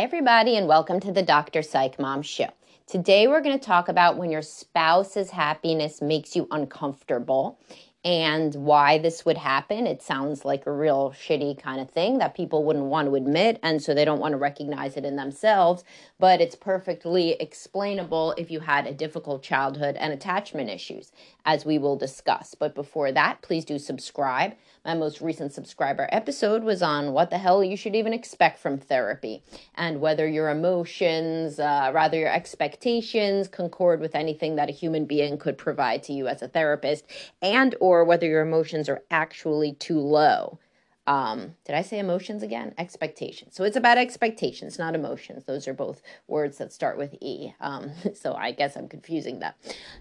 Hi, 0.00 0.04
everybody, 0.04 0.56
and 0.56 0.66
welcome 0.66 0.98
to 1.00 1.12
the 1.12 1.22
Dr. 1.22 1.60
Psych 1.60 1.98
Mom 1.98 2.22
Show. 2.22 2.48
Today, 2.86 3.28
we're 3.28 3.42
going 3.42 3.58
to 3.58 3.62
talk 3.62 3.86
about 3.86 4.16
when 4.16 4.30
your 4.30 4.40
spouse's 4.40 5.28
happiness 5.28 6.00
makes 6.00 6.34
you 6.34 6.48
uncomfortable 6.50 7.60
and 8.02 8.54
why 8.54 8.96
this 8.96 9.26
would 9.26 9.36
happen. 9.36 9.86
It 9.86 10.00
sounds 10.00 10.42
like 10.46 10.66
a 10.66 10.72
real 10.72 11.10
shitty 11.10 11.60
kind 11.60 11.82
of 11.82 11.90
thing 11.90 12.16
that 12.16 12.34
people 12.34 12.64
wouldn't 12.64 12.86
want 12.86 13.08
to 13.08 13.14
admit, 13.14 13.60
and 13.62 13.82
so 13.82 13.92
they 13.92 14.06
don't 14.06 14.20
want 14.20 14.32
to 14.32 14.38
recognize 14.38 14.96
it 14.96 15.04
in 15.04 15.16
themselves. 15.16 15.84
But 16.18 16.40
it's 16.40 16.54
perfectly 16.54 17.32
explainable 17.32 18.32
if 18.38 18.50
you 18.50 18.60
had 18.60 18.86
a 18.86 18.94
difficult 18.94 19.42
childhood 19.42 19.96
and 19.96 20.14
attachment 20.14 20.70
issues, 20.70 21.12
as 21.44 21.66
we 21.66 21.76
will 21.76 21.96
discuss. 21.96 22.54
But 22.54 22.74
before 22.74 23.12
that, 23.12 23.42
please 23.42 23.66
do 23.66 23.78
subscribe. 23.78 24.54
My 24.84 24.94
most 24.94 25.20
recent 25.20 25.52
subscriber 25.52 26.08
episode 26.10 26.64
was 26.64 26.82
on 26.82 27.12
what 27.12 27.28
the 27.28 27.36
hell 27.36 27.62
you 27.62 27.76
should 27.76 27.94
even 27.94 28.14
expect 28.14 28.58
from 28.58 28.78
therapy 28.78 29.42
and 29.74 30.00
whether 30.00 30.26
your 30.26 30.48
emotions, 30.48 31.60
uh, 31.60 31.90
rather 31.92 32.18
your 32.18 32.32
expectations, 32.32 33.46
concord 33.46 34.00
with 34.00 34.14
anything 34.14 34.56
that 34.56 34.70
a 34.70 34.72
human 34.72 35.04
being 35.04 35.36
could 35.36 35.58
provide 35.58 36.02
to 36.04 36.14
you 36.14 36.28
as 36.28 36.40
a 36.40 36.48
therapist, 36.48 37.04
and 37.42 37.74
or 37.78 38.04
whether 38.04 38.26
your 38.26 38.40
emotions 38.40 38.88
are 38.88 39.02
actually 39.10 39.74
too 39.74 40.00
low 40.00 40.58
um, 41.06 41.54
did 41.64 41.74
I 41.74 41.82
say 41.82 41.98
emotions 41.98 42.42
again? 42.42 42.74
Expectations. 42.78 43.54
So 43.54 43.64
it's 43.64 43.76
about 43.76 43.98
expectations, 43.98 44.78
not 44.78 44.94
emotions. 44.94 45.44
Those 45.44 45.66
are 45.66 45.74
both 45.74 46.02
words 46.28 46.58
that 46.58 46.72
start 46.72 46.98
with 46.98 47.14
E. 47.20 47.52
Um, 47.60 47.90
so 48.14 48.34
I 48.34 48.52
guess 48.52 48.76
I'm 48.76 48.88
confusing 48.88 49.40
them. 49.40 49.54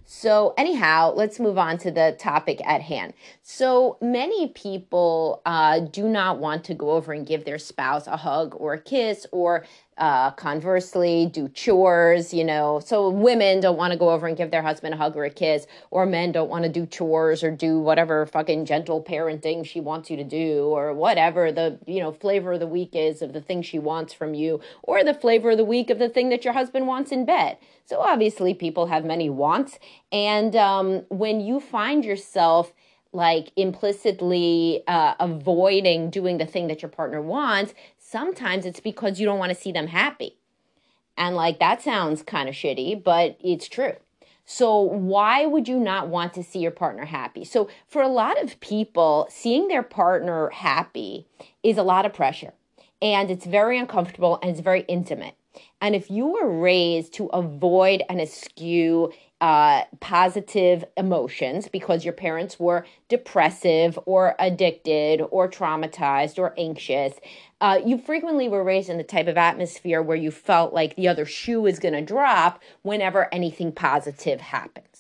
So, 0.05 0.54
anyhow, 0.57 1.13
let's 1.16 1.40
move 1.40 1.57
on 1.57 1.77
to 1.80 1.91
the 1.91 2.16
topic 2.20 2.62
at 2.66 2.81
hand. 2.81 3.13
So, 3.41 3.98
many 4.02 4.49
people 4.49 5.41
uh, 5.45 5.80
do 5.80 6.07
not 6.07 6.40
want 6.40 6.63
to 6.66 6.73
go 6.73 6.91
over 6.91 7.13
and 7.13 7.26
give 7.26 7.45
their 7.45 7.59
spouse 7.59 8.05
a 8.07 8.18
hug 8.18 8.54
or 8.57 8.74
a 8.74 8.81
kiss 8.81 9.26
or 9.31 9.65
uh, 10.00 10.32
conversely, 10.32 11.28
do 11.28 11.48
chores, 11.50 12.34
you 12.34 12.44
know. 12.44 12.80
So 12.84 13.10
women 13.10 13.60
don't 13.60 13.78
want 13.78 13.94
to 13.94 14.00
go 14.00 14.10
over 14.10 14.28
and 14.28 14.36
give 14.38 14.50
their 14.50 14.62
husband 14.62 14.94
a 14.94 14.98
hug 14.98 15.16
or 15.16 15.26
a 15.26 15.30
kiss, 15.30 15.68
or 15.92 16.05
men 16.05 16.32
don't 16.32 16.50
want 16.50 16.64
to 16.64 16.70
do 16.70 16.86
chores 16.86 17.44
or 17.44 17.52
do 17.52 17.80
whatever 17.80 18.26
fucking 18.26 18.66
gentle 18.66 19.04
parenting 19.04 19.66
she 19.66 19.80
wants 19.80 20.10
you 20.10 20.18
to 20.18 20.24
do, 20.24 20.64
or 20.64 20.94
whatever 20.94 21.52
the, 21.52 21.77
you 21.86 22.00
know, 22.00 22.12
flavor 22.12 22.54
of 22.54 22.60
the 22.60 22.68
week 22.68 22.92
is 22.94 23.22
of 23.22 23.34
the 23.34 23.42
thing 23.42 23.62
she 23.62 23.77
wants 23.77 24.14
from 24.14 24.34
you, 24.34 24.62
or 24.84 25.04
the 25.04 25.14
flavor 25.14 25.52
of 25.52 25.58
the 25.58 25.66
week 25.66 25.90
of 25.90 26.00
the 26.00 26.10
thing 26.10 26.30
that 26.30 26.44
your 26.44 26.54
husband 26.54 26.88
wants 26.88 27.12
in 27.12 27.26
bed. 27.26 27.58
So 27.86 28.00
obviously, 28.00 28.54
people 28.54 28.88
have 28.88 29.04
many 29.04 29.30
wants. 29.30 29.80
And 30.12 30.55
um, 30.55 31.05
when 31.10 31.42
you 31.42 31.60
find 31.60 32.05
yourself, 32.05 32.72
like 33.12 33.52
implicitly 33.55 34.84
uh, 34.88 35.16
avoiding 35.20 36.12
doing 36.12 36.38
the 36.38 36.46
thing 36.46 36.68
that 36.68 36.84
your 36.84 36.90
partner 36.90 37.20
wants, 37.20 37.74
sometimes 38.10 38.65
it's 38.65 38.79
because 38.79 39.20
you 39.20 39.26
don't 39.26 39.40
want 39.40 39.54
to 39.54 39.60
see 39.60 39.71
them 39.71 39.88
happy. 39.88 40.35
And 41.18 41.35
like 41.35 41.60
that 41.60 41.82
sounds 41.82 42.24
kind 42.24 42.49
of 42.49 42.55
shitty, 42.55 43.04
but 43.04 43.38
it's 43.43 43.68
true. 43.68 43.93
So, 44.46 44.82
why 44.82 45.46
would 45.46 45.68
you 45.68 45.79
not 45.79 46.07
want 46.07 46.34
to 46.34 46.43
see 46.43 46.57
your 46.57 46.71
partner 46.71 47.05
happy? 47.05 47.46
So, 47.46 47.70
for 47.87 48.02
a 48.02 48.07
lot 48.07 48.41
of 48.41 48.60
people, 48.62 49.27
seeing 49.30 49.68
their 49.68 49.84
partner 49.84 50.49
happy 50.49 51.27
is 51.62 51.77
a 51.77 51.84
lot 51.84 52.05
of 52.07 52.13
pressure 52.13 52.54
and 52.99 53.30
it's 53.30 53.46
very 53.46 53.77
uncomfortable 53.77 54.40
and 54.41 54.49
it's 54.49 54.60
very 54.60 54.82
intimate. 54.87 55.35
And 55.80 55.96
if 55.96 56.10
you 56.10 56.26
were 56.26 56.49
raised 56.49 57.13
to 57.15 57.27
avoid 57.27 58.02
and 58.10 58.20
eschew 58.20 59.12
uh, 59.41 59.84
positive 59.99 60.84
emotions 60.98 61.68
because 61.68 62.04
your 62.04 62.13
parents 62.13 62.59
were 62.59 62.85
depressive 63.07 63.98
or 64.06 64.35
addicted 64.38 65.22
or 65.31 65.50
traumatized 65.50 66.38
or 66.38 66.53
anxious. 66.57 67.13
Uh, 67.62 67.79
you 67.85 67.97
frequently 67.97 68.50
were 68.50 68.63
raised 68.63 68.90
in 68.90 68.97
the 68.97 69.03
type 69.03 69.28
of 69.28 69.38
atmosphere 69.38 70.01
where 70.01 70.18
you 70.18 70.31
felt 70.31 70.73
like 70.73 70.96
the 70.96 71.07
other 71.07 71.25
shoe 71.25 71.66
is 71.66 71.79
going 71.79 71.94
to 71.94 72.01
drop 72.01 72.62
whenever 72.81 73.34
anything 73.34 73.72
positive 73.72 74.41
happened. 74.41 74.99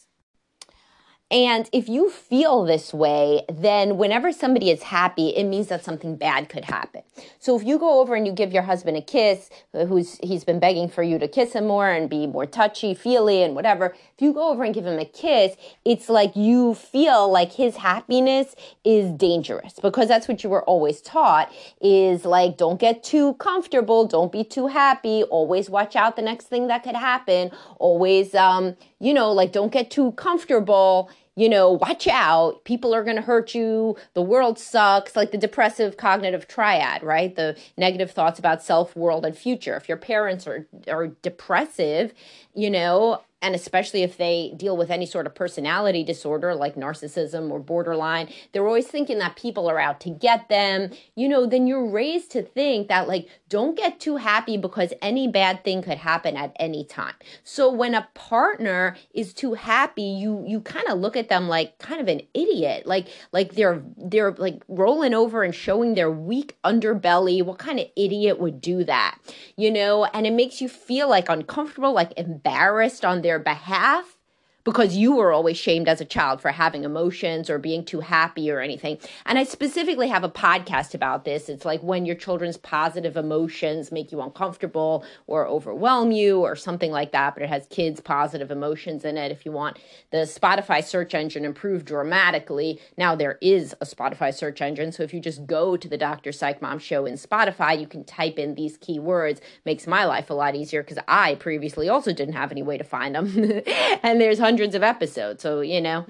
And 1.31 1.69
if 1.71 1.87
you 1.87 2.09
feel 2.09 2.63
this 2.63 2.91
way, 2.91 3.43
then 3.51 3.97
whenever 3.97 4.31
somebody 4.31 4.71
is 4.71 4.81
happy, 4.81 5.29
it 5.29 5.43
means 5.43 5.67
that 5.67 5.83
something 5.83 6.15
bad 6.15 6.49
could 6.49 6.65
happen. 6.65 7.03
So 7.37 7.55
if 7.55 7.63
you 7.63 7.77
go 7.77 7.99
over 8.01 8.15
and 8.15 8.25
you 8.25 8.33
give 8.33 8.51
your 8.51 8.63
husband 8.63 8.97
a 8.97 9.01
kiss, 9.01 9.49
uh, 9.73 9.85
who's 9.85 10.17
he's 10.23 10.43
been 10.43 10.59
begging 10.59 10.89
for 10.89 11.03
you 11.03 11.19
to 11.19 11.27
kiss 11.27 11.53
him 11.53 11.67
more 11.67 11.87
and 11.87 12.09
be 12.09 12.25
more 12.25 12.47
touchy, 12.47 12.95
feely, 12.95 13.43
and 13.43 13.53
whatever. 13.53 13.95
If 14.15 14.21
you 14.21 14.33
go 14.33 14.49
over 14.49 14.63
and 14.63 14.73
give 14.73 14.87
him 14.87 14.97
a 14.97 15.05
kiss, 15.05 15.55
it's 15.85 16.09
like 16.09 16.35
you 16.35 16.73
feel 16.73 17.29
like 17.29 17.51
his 17.51 17.77
happiness 17.77 18.55
is 18.83 19.11
dangerous 19.11 19.73
because 19.79 20.07
that's 20.07 20.27
what 20.27 20.43
you 20.43 20.49
were 20.49 20.63
always 20.63 20.99
taught 21.01 21.53
is 21.79 22.25
like 22.25 22.57
don't 22.57 22.79
get 22.79 23.03
too 23.03 23.35
comfortable, 23.35 24.07
don't 24.07 24.31
be 24.31 24.43
too 24.43 24.67
happy, 24.67 25.23
always 25.23 25.69
watch 25.69 25.95
out 25.95 26.15
the 26.15 26.21
next 26.23 26.47
thing 26.47 26.67
that 26.67 26.83
could 26.83 26.95
happen, 26.95 27.51
always 27.77 28.33
um, 28.33 28.75
you 28.99 29.13
know, 29.13 29.31
like 29.31 29.51
don't 29.51 29.71
get 29.71 29.89
too 29.89 30.11
comfortable 30.13 31.09
you 31.39 31.47
know, 31.47 31.71
watch 31.71 32.05
out. 32.05 32.65
People 32.65 32.93
are 32.93 33.01
going 33.01 33.15
to 33.15 33.21
hurt 33.21 33.55
you. 33.55 33.95
The 34.13 34.21
world 34.21 34.59
sucks. 34.59 35.15
Like 35.15 35.31
the 35.31 35.37
depressive 35.37 35.95
cognitive 35.95 36.49
triad, 36.49 37.01
right? 37.01 37.33
The 37.33 37.57
negative 37.77 38.11
thoughts 38.11 38.39
about 38.39 38.61
self, 38.61 38.93
world, 38.93 39.25
and 39.25 39.37
future. 39.37 39.77
If 39.77 39.87
your 39.87 39.97
parents 39.97 40.45
are, 40.47 40.67
are 40.89 41.07
depressive, 41.07 42.13
you 42.53 42.69
know, 42.69 43.21
and 43.41 43.55
especially 43.55 44.03
if 44.03 44.17
they 44.17 44.53
deal 44.57 44.75
with 44.75 44.91
any 44.91 45.05
sort 45.05 45.25
of 45.25 45.33
personality 45.35 46.03
disorder 46.03 46.53
like 46.55 46.75
narcissism 46.75 47.49
or 47.51 47.59
borderline, 47.59 48.29
they're 48.51 48.67
always 48.67 48.87
thinking 48.87 49.19
that 49.19 49.35
people 49.35 49.69
are 49.69 49.79
out 49.79 49.99
to 50.01 50.09
get 50.09 50.49
them, 50.49 50.89
you 51.15 51.27
know, 51.29 51.45
then 51.45 51.67
you're 51.67 51.89
raised 51.89 52.31
to 52.31 52.41
think 52.41 52.87
that, 52.87 53.07
like, 53.07 53.27
don't 53.47 53.77
get 53.77 53.99
too 53.99 54.17
happy 54.17 54.57
because 54.57 54.93
any 55.01 55.27
bad 55.27 55.63
thing 55.63 55.81
could 55.81 55.97
happen 55.97 56.35
at 56.35 56.55
any 56.59 56.83
time. 56.83 57.13
So 57.43 57.71
when 57.71 57.95
a 57.95 58.07
partner 58.13 58.97
is 59.13 59.33
too 59.33 59.53
happy, 59.53 60.03
you 60.03 60.43
you 60.47 60.61
kind 60.61 60.87
of 60.87 60.99
look 60.99 61.15
at 61.15 61.29
them 61.29 61.47
like 61.47 61.77
kind 61.79 62.01
of 62.01 62.07
an 62.07 62.21
idiot, 62.33 62.85
like 62.85 63.07
like 63.31 63.53
they're 63.53 63.81
they're 63.97 64.31
like 64.33 64.63
rolling 64.67 65.13
over 65.13 65.43
and 65.43 65.53
showing 65.53 65.93
their 65.93 66.11
weak 66.11 66.57
underbelly. 66.63 67.43
What 67.43 67.57
kind 67.59 67.79
of 67.79 67.87
idiot 67.95 68.39
would 68.39 68.61
do 68.61 68.83
that? 68.83 69.17
You 69.55 69.71
know, 69.71 70.05
and 70.05 70.27
it 70.27 70.33
makes 70.33 70.61
you 70.61 70.69
feel 70.69 71.07
like 71.09 71.29
uncomfortable, 71.29 71.93
like 71.93 72.13
embarrassed 72.17 73.05
on 73.05 73.21
their 73.21 73.28
their 73.29 73.37
behalf 73.37 74.17
because 74.63 74.95
you 74.95 75.15
were 75.15 75.31
always 75.31 75.57
shamed 75.57 75.87
as 75.87 76.01
a 76.01 76.05
child 76.05 76.41
for 76.41 76.51
having 76.51 76.83
emotions 76.83 77.49
or 77.49 77.57
being 77.57 77.83
too 77.83 78.01
happy 78.01 78.51
or 78.51 78.59
anything. 78.59 78.97
And 79.25 79.37
I 79.37 79.43
specifically 79.43 80.07
have 80.09 80.23
a 80.23 80.29
podcast 80.29 80.93
about 80.93 81.25
this. 81.25 81.49
It's 81.49 81.65
like 81.65 81.81
when 81.81 82.05
your 82.05 82.15
children's 82.15 82.57
positive 82.57 83.15
emotions 83.15 83.91
make 83.91 84.11
you 84.11 84.21
uncomfortable 84.21 85.03
or 85.27 85.47
overwhelm 85.47 86.11
you 86.11 86.41
or 86.41 86.55
something 86.55 86.91
like 86.91 87.11
that, 87.11 87.33
but 87.33 87.43
it 87.43 87.49
has 87.49 87.67
kids' 87.67 88.01
positive 88.01 88.51
emotions 88.51 89.05
in 89.05 89.17
it. 89.17 89.31
If 89.31 89.45
you 89.45 89.51
want 89.51 89.77
the 90.11 90.19
Spotify 90.19 90.83
search 90.83 91.13
engine 91.13 91.45
improved 91.45 91.85
dramatically, 91.85 92.79
now 92.97 93.15
there 93.15 93.37
is 93.41 93.75
a 93.81 93.85
Spotify 93.85 94.33
search 94.33 94.61
engine. 94.61 94.91
So 94.91 95.03
if 95.03 95.13
you 95.13 95.19
just 95.19 95.45
go 95.45 95.77
to 95.77 95.87
the 95.87 95.97
Dr. 95.97 96.31
Psych 96.31 96.61
Mom 96.61 96.79
show 96.79 97.05
in 97.05 97.15
Spotify, 97.15 97.79
you 97.79 97.87
can 97.87 98.03
type 98.03 98.37
in 98.37 98.55
these 98.55 98.77
keywords. 98.77 99.39
Makes 99.65 99.87
my 99.87 100.05
life 100.05 100.29
a 100.29 100.33
lot 100.33 100.55
easier 100.55 100.83
because 100.83 100.99
I 101.07 101.35
previously 101.35 101.89
also 101.89 102.13
didn't 102.13 102.33
have 102.35 102.51
any 102.51 102.63
way 102.63 102.77
to 102.77 102.83
find 102.83 103.15
them. 103.15 103.27
and 104.03 104.19
there's 104.19 104.39
hundreds 104.49 104.73
of 104.73 104.81
episodes. 104.81 105.43
So, 105.43 105.61
you 105.61 105.79
know, 105.79 106.07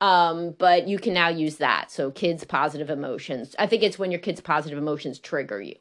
um, 0.00 0.54
but 0.58 0.86
you 0.86 0.96
can 0.96 1.12
now 1.12 1.28
use 1.28 1.56
that. 1.56 1.90
So, 1.90 2.12
kids' 2.12 2.44
positive 2.44 2.88
emotions. 2.88 3.56
I 3.58 3.66
think 3.66 3.82
it's 3.82 3.98
when 3.98 4.12
your 4.12 4.20
kids' 4.20 4.40
positive 4.40 4.78
emotions 4.78 5.18
trigger 5.18 5.60
you. 5.60 5.74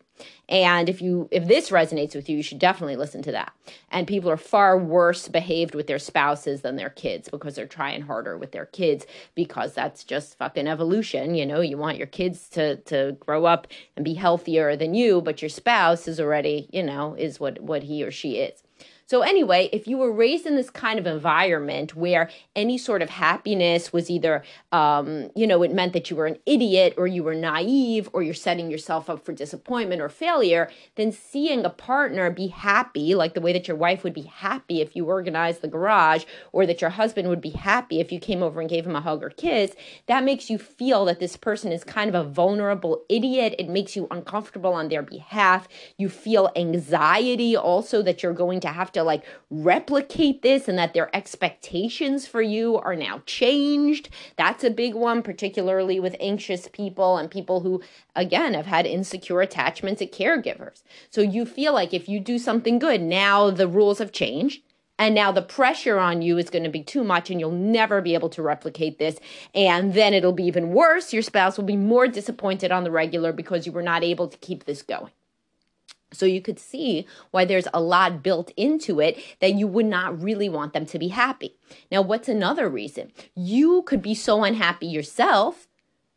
And 0.49 0.89
if 0.89 1.03
you 1.03 1.29
if 1.29 1.47
this 1.47 1.69
resonates 1.69 2.15
with 2.15 2.27
you, 2.27 2.37
you 2.37 2.41
should 2.43 2.57
definitely 2.57 2.95
listen 2.95 3.21
to 3.21 3.31
that. 3.31 3.53
And 3.91 4.07
people 4.07 4.31
are 4.31 4.37
far 4.37 4.75
worse 4.75 5.27
behaved 5.27 5.75
with 5.75 5.85
their 5.85 5.99
spouses 5.99 6.61
than 6.61 6.77
their 6.77 6.89
kids 6.89 7.29
because 7.29 7.53
they're 7.53 7.67
trying 7.67 8.01
harder 8.01 8.35
with 8.39 8.51
their 8.51 8.65
kids 8.65 9.05
because 9.35 9.75
that's 9.75 10.03
just 10.03 10.35
fucking 10.39 10.67
evolution, 10.67 11.35
you 11.35 11.45
know. 11.45 11.61
You 11.61 11.77
want 11.77 11.99
your 11.99 12.07
kids 12.07 12.49
to 12.49 12.77
to 12.91 13.17
grow 13.19 13.45
up 13.45 13.67
and 13.95 14.03
be 14.03 14.15
healthier 14.15 14.75
than 14.75 14.95
you, 14.95 15.21
but 15.21 15.43
your 15.43 15.49
spouse 15.49 16.07
is 16.07 16.19
already, 16.19 16.67
you 16.73 16.81
know, 16.81 17.13
is 17.13 17.39
what 17.39 17.61
what 17.61 17.83
he 17.83 18.03
or 18.03 18.11
she 18.11 18.37
is. 18.37 18.63
So, 19.09 19.21
anyway, 19.21 19.69
if 19.73 19.87
you 19.87 19.97
were 19.97 20.11
raised 20.11 20.45
in 20.45 20.55
this 20.55 20.69
kind 20.69 20.99
of 20.99 21.07
environment 21.07 21.95
where 21.95 22.29
any 22.55 22.77
sort 22.77 23.01
of 23.01 23.09
happiness 23.09 23.91
was 23.91 24.07
either, 24.07 24.43
um, 24.71 25.31
you 25.35 25.47
know, 25.47 25.63
it 25.63 25.73
meant 25.73 25.93
that 25.93 26.11
you 26.11 26.15
were 26.15 26.27
an 26.27 26.37
idiot 26.45 26.93
or 26.95 27.07
you 27.07 27.23
were 27.23 27.33
naive 27.33 28.07
or 28.13 28.21
you're 28.21 28.35
setting 28.35 28.69
yourself 28.69 29.09
up 29.09 29.25
for 29.25 29.33
disappointment 29.33 29.99
or 29.99 30.09
failure, 30.09 30.69
then 30.93 31.11
seeing 31.11 31.65
a 31.65 31.71
partner 31.71 32.29
be 32.29 32.49
happy, 32.49 33.15
like 33.15 33.33
the 33.33 33.41
way 33.41 33.51
that 33.51 33.67
your 33.67 33.77
wife 33.77 34.03
would 34.03 34.13
be 34.13 34.29
happy 34.31 34.79
if 34.79 34.95
you 34.95 35.05
organized 35.05 35.63
the 35.63 35.67
garage 35.67 36.25
or 36.51 36.67
that 36.67 36.79
your 36.79 36.91
husband 36.91 37.29
would 37.29 37.41
be 37.41 37.49
happy 37.49 37.99
if 37.99 38.11
you 38.11 38.19
came 38.19 38.43
over 38.43 38.61
and 38.61 38.69
gave 38.69 38.85
him 38.85 38.95
a 38.95 39.01
hug 39.01 39.23
or 39.23 39.31
kiss, 39.31 39.75
that 40.05 40.23
makes 40.23 40.51
you 40.51 40.59
feel 40.59 41.05
that 41.05 41.19
this 41.19 41.35
person 41.35 41.71
is 41.71 41.83
kind 41.83 42.13
of 42.13 42.27
a 42.27 42.29
vulnerable 42.29 43.03
idiot. 43.09 43.55
It 43.57 43.69
makes 43.69 43.95
you 43.95 44.07
uncomfortable 44.11 44.73
on 44.73 44.89
their 44.89 45.01
behalf. 45.01 45.67
You 45.97 46.09
feel 46.09 46.51
anxiety 46.55 47.57
also 47.57 48.03
that 48.03 48.21
you're 48.21 48.33
going 48.33 48.59
to 48.59 48.67
have 48.67 48.91
to 48.91 48.98
to 48.99 49.03
like 49.03 49.23
replicate 49.49 50.41
this 50.41 50.67
and 50.67 50.77
that 50.77 50.93
their 50.93 51.13
expectations 51.15 52.27
for 52.27 52.41
you 52.41 52.77
are 52.77 52.95
now 52.95 53.21
changed. 53.25 54.09
That's 54.35 54.63
a 54.63 54.69
big 54.69 54.93
one, 54.93 55.23
particularly 55.23 55.99
with 55.99 56.15
anxious 56.19 56.67
people 56.71 57.17
and 57.17 57.31
people 57.31 57.61
who, 57.61 57.81
again, 58.15 58.53
have 58.53 58.67
had 58.67 58.85
insecure 58.85 59.41
attachment 59.41 59.97
to 59.99 60.07
caregivers. 60.07 60.83
So 61.09 61.21
you 61.21 61.45
feel 61.45 61.73
like 61.73 61.93
if 61.93 62.07
you 62.07 62.19
do 62.19 62.37
something 62.37 62.79
good, 62.79 63.01
now 63.01 63.49
the 63.49 63.67
rules 63.67 63.99
have 63.99 64.11
changed 64.11 64.61
and 64.99 65.15
now 65.15 65.31
the 65.31 65.41
pressure 65.41 65.97
on 65.97 66.21
you 66.21 66.37
is 66.37 66.49
going 66.49 66.65
to 66.65 66.69
be 66.69 66.83
too 66.83 67.03
much 67.03 67.31
and 67.31 67.39
you'll 67.39 67.51
never 67.51 68.01
be 68.01 68.13
able 68.13 68.29
to 68.29 68.43
replicate 68.43 68.99
this 68.99 69.17
and 69.55 69.93
then 69.93 70.13
it'll 70.13 70.33
be 70.33 70.43
even 70.43 70.71
worse 70.71 71.13
your 71.13 71.23
spouse 71.23 71.57
will 71.57 71.65
be 71.65 71.77
more 71.77 72.07
disappointed 72.07 72.71
on 72.71 72.83
the 72.83 72.91
regular 72.91 73.31
because 73.31 73.65
you 73.65 73.71
were 73.71 73.81
not 73.81 74.03
able 74.03 74.27
to 74.27 74.37
keep 74.39 74.65
this 74.65 74.81
going 74.81 75.11
so 76.11 76.25
you 76.25 76.41
could 76.41 76.59
see 76.59 77.05
why 77.31 77.45
there's 77.45 77.67
a 77.73 77.81
lot 77.81 78.23
built 78.23 78.51
into 78.57 78.99
it 78.99 79.19
that 79.39 79.53
you 79.53 79.67
would 79.67 79.85
not 79.85 80.21
really 80.21 80.49
want 80.49 80.73
them 80.73 80.85
to 80.87 80.99
be 80.99 81.09
happy. 81.09 81.55
Now, 81.91 82.01
what's 82.01 82.29
another 82.29 82.69
reason? 82.69 83.11
You 83.35 83.83
could 83.83 84.01
be 84.01 84.15
so 84.15 84.43
unhappy 84.43 84.87
yourself 84.87 85.67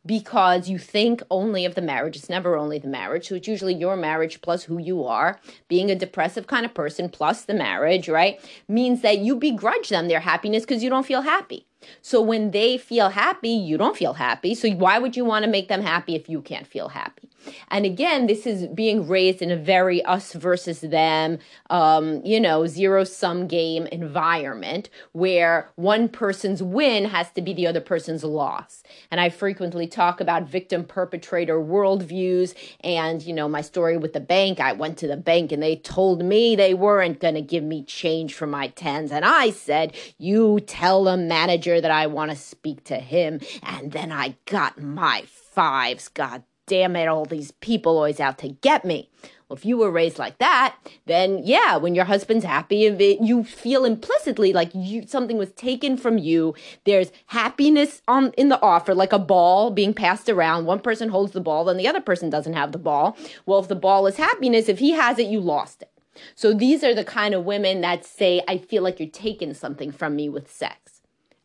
because 0.05 0.67
you 0.67 0.77
think 0.77 1.23
only 1.31 1.65
of 1.65 1.75
the 1.75 1.81
marriage. 1.81 2.15
It's 2.15 2.29
never 2.29 2.57
only 2.57 2.79
the 2.79 2.87
marriage. 2.87 3.27
So 3.27 3.35
it's 3.35 3.47
usually 3.47 3.73
your 3.73 3.95
marriage 3.95 4.41
plus 4.41 4.63
who 4.63 4.77
you 4.77 5.05
are. 5.05 5.39
Being 5.69 5.89
a 5.89 5.95
depressive 5.95 6.47
kind 6.47 6.65
of 6.65 6.73
person 6.73 7.09
plus 7.09 7.45
the 7.45 7.53
marriage, 7.53 8.09
right? 8.09 8.39
Means 8.67 9.01
that 9.01 9.19
you 9.19 9.35
begrudge 9.35 9.89
them 9.89 10.07
their 10.07 10.19
happiness 10.19 10.63
because 10.63 10.83
you 10.83 10.89
don't 10.89 11.05
feel 11.05 11.21
happy. 11.21 11.67
So 12.01 12.21
when 12.21 12.51
they 12.51 12.77
feel 12.77 13.09
happy, 13.09 13.49
you 13.49 13.77
don't 13.77 13.97
feel 13.97 14.13
happy. 14.13 14.55
So 14.55 14.69
why 14.71 14.99
would 14.99 15.15
you 15.15 15.25
want 15.25 15.45
to 15.45 15.51
make 15.51 15.67
them 15.67 15.81
happy 15.81 16.15
if 16.15 16.29
you 16.29 16.41
can't 16.41 16.67
feel 16.67 16.89
happy? 16.89 17.29
And 17.69 17.85
again, 17.85 18.27
this 18.27 18.45
is 18.45 18.67
being 18.67 19.07
raised 19.07 19.41
in 19.41 19.51
a 19.51 19.57
very 19.57 20.03
us 20.03 20.33
versus 20.33 20.81
them, 20.81 21.39
um, 21.69 22.21
you 22.23 22.39
know, 22.39 22.67
zero 22.67 23.03
sum 23.03 23.47
game 23.47 23.85
environment 23.87 24.89
where 25.11 25.69
one 25.75 26.07
person's 26.09 26.63
win 26.63 27.05
has 27.05 27.31
to 27.31 27.41
be 27.41 27.53
the 27.53 27.67
other 27.67 27.81
person's 27.81 28.23
loss. 28.23 28.83
And 29.11 29.19
I 29.19 29.29
frequently 29.29 29.87
talk 29.87 30.21
about 30.21 30.47
victim 30.47 30.83
perpetrator 30.83 31.59
worldviews 31.59 32.53
and, 32.81 33.21
you 33.21 33.33
know, 33.33 33.49
my 33.49 33.61
story 33.61 33.97
with 33.97 34.13
the 34.13 34.19
bank. 34.19 34.59
I 34.59 34.73
went 34.73 34.97
to 34.99 35.07
the 35.07 35.17
bank 35.17 35.51
and 35.51 35.61
they 35.61 35.77
told 35.77 36.23
me 36.23 36.55
they 36.55 36.73
weren't 36.73 37.19
going 37.19 37.35
to 37.35 37.41
give 37.41 37.63
me 37.63 37.83
change 37.83 38.33
for 38.33 38.47
my 38.47 38.67
tens. 38.67 39.11
And 39.11 39.25
I 39.25 39.49
said, 39.51 39.95
you 40.17 40.59
tell 40.61 41.03
the 41.03 41.17
manager 41.17 41.72
that 41.81 41.91
I 41.91 42.07
want 42.07 42.31
to 42.31 42.37
speak 42.37 42.83
to 42.85 42.95
him. 42.95 43.39
And 43.61 43.91
then 43.91 44.11
I 44.11 44.35
got 44.45 44.81
my 44.81 45.23
fives. 45.27 46.07
God 46.07 46.43
damn 46.65 46.95
it, 46.95 47.07
all 47.07 47.25
these 47.25 47.51
people 47.51 47.97
always 47.97 48.19
out 48.21 48.37
to 48.37 48.47
get 48.47 48.85
me. 48.85 49.09
Well, 49.49 49.57
if 49.57 49.65
you 49.65 49.77
were 49.77 49.91
raised 49.91 50.17
like 50.17 50.37
that, 50.37 50.77
then 51.05 51.41
yeah, 51.43 51.75
when 51.75 51.93
your 51.93 52.05
husband's 52.05 52.45
happy, 52.45 52.77
you 53.21 53.43
feel 53.43 53.83
implicitly 53.83 54.53
like 54.53 54.71
you 54.73 55.05
something 55.05 55.37
was 55.37 55.51
taken 55.51 55.97
from 55.97 56.17
you. 56.17 56.55
There's 56.85 57.11
happiness 57.27 58.01
on 58.07 58.31
in 58.37 58.47
the 58.47 58.61
offer, 58.61 58.95
like 58.95 59.11
a 59.11 59.19
ball 59.19 59.71
being 59.71 59.93
passed 59.93 60.29
around. 60.29 60.65
One 60.65 60.79
person 60.79 61.09
holds 61.09 61.33
the 61.33 61.41
ball, 61.41 61.65
then 61.65 61.75
the 61.75 61.87
other 61.87 62.01
person 62.01 62.29
doesn't 62.29 62.53
have 62.53 62.71
the 62.71 62.77
ball. 62.77 63.17
Well, 63.45 63.59
if 63.59 63.67
the 63.67 63.75
ball 63.75 64.07
is 64.07 64.15
happiness, 64.15 64.69
if 64.69 64.79
he 64.79 64.91
has 64.91 65.19
it, 65.19 65.27
you 65.27 65.41
lost 65.41 65.81
it. 65.81 65.91
So 66.33 66.53
these 66.53 66.81
are 66.83 66.95
the 66.95 67.03
kind 67.03 67.33
of 67.33 67.43
women 67.43 67.81
that 67.81 68.05
say, 68.05 68.41
I 68.47 68.57
feel 68.57 68.83
like 68.83 68.99
you're 68.99 69.09
taking 69.09 69.53
something 69.53 69.91
from 69.91 70.15
me 70.15 70.29
with 70.29 70.49
sex. 70.49 70.92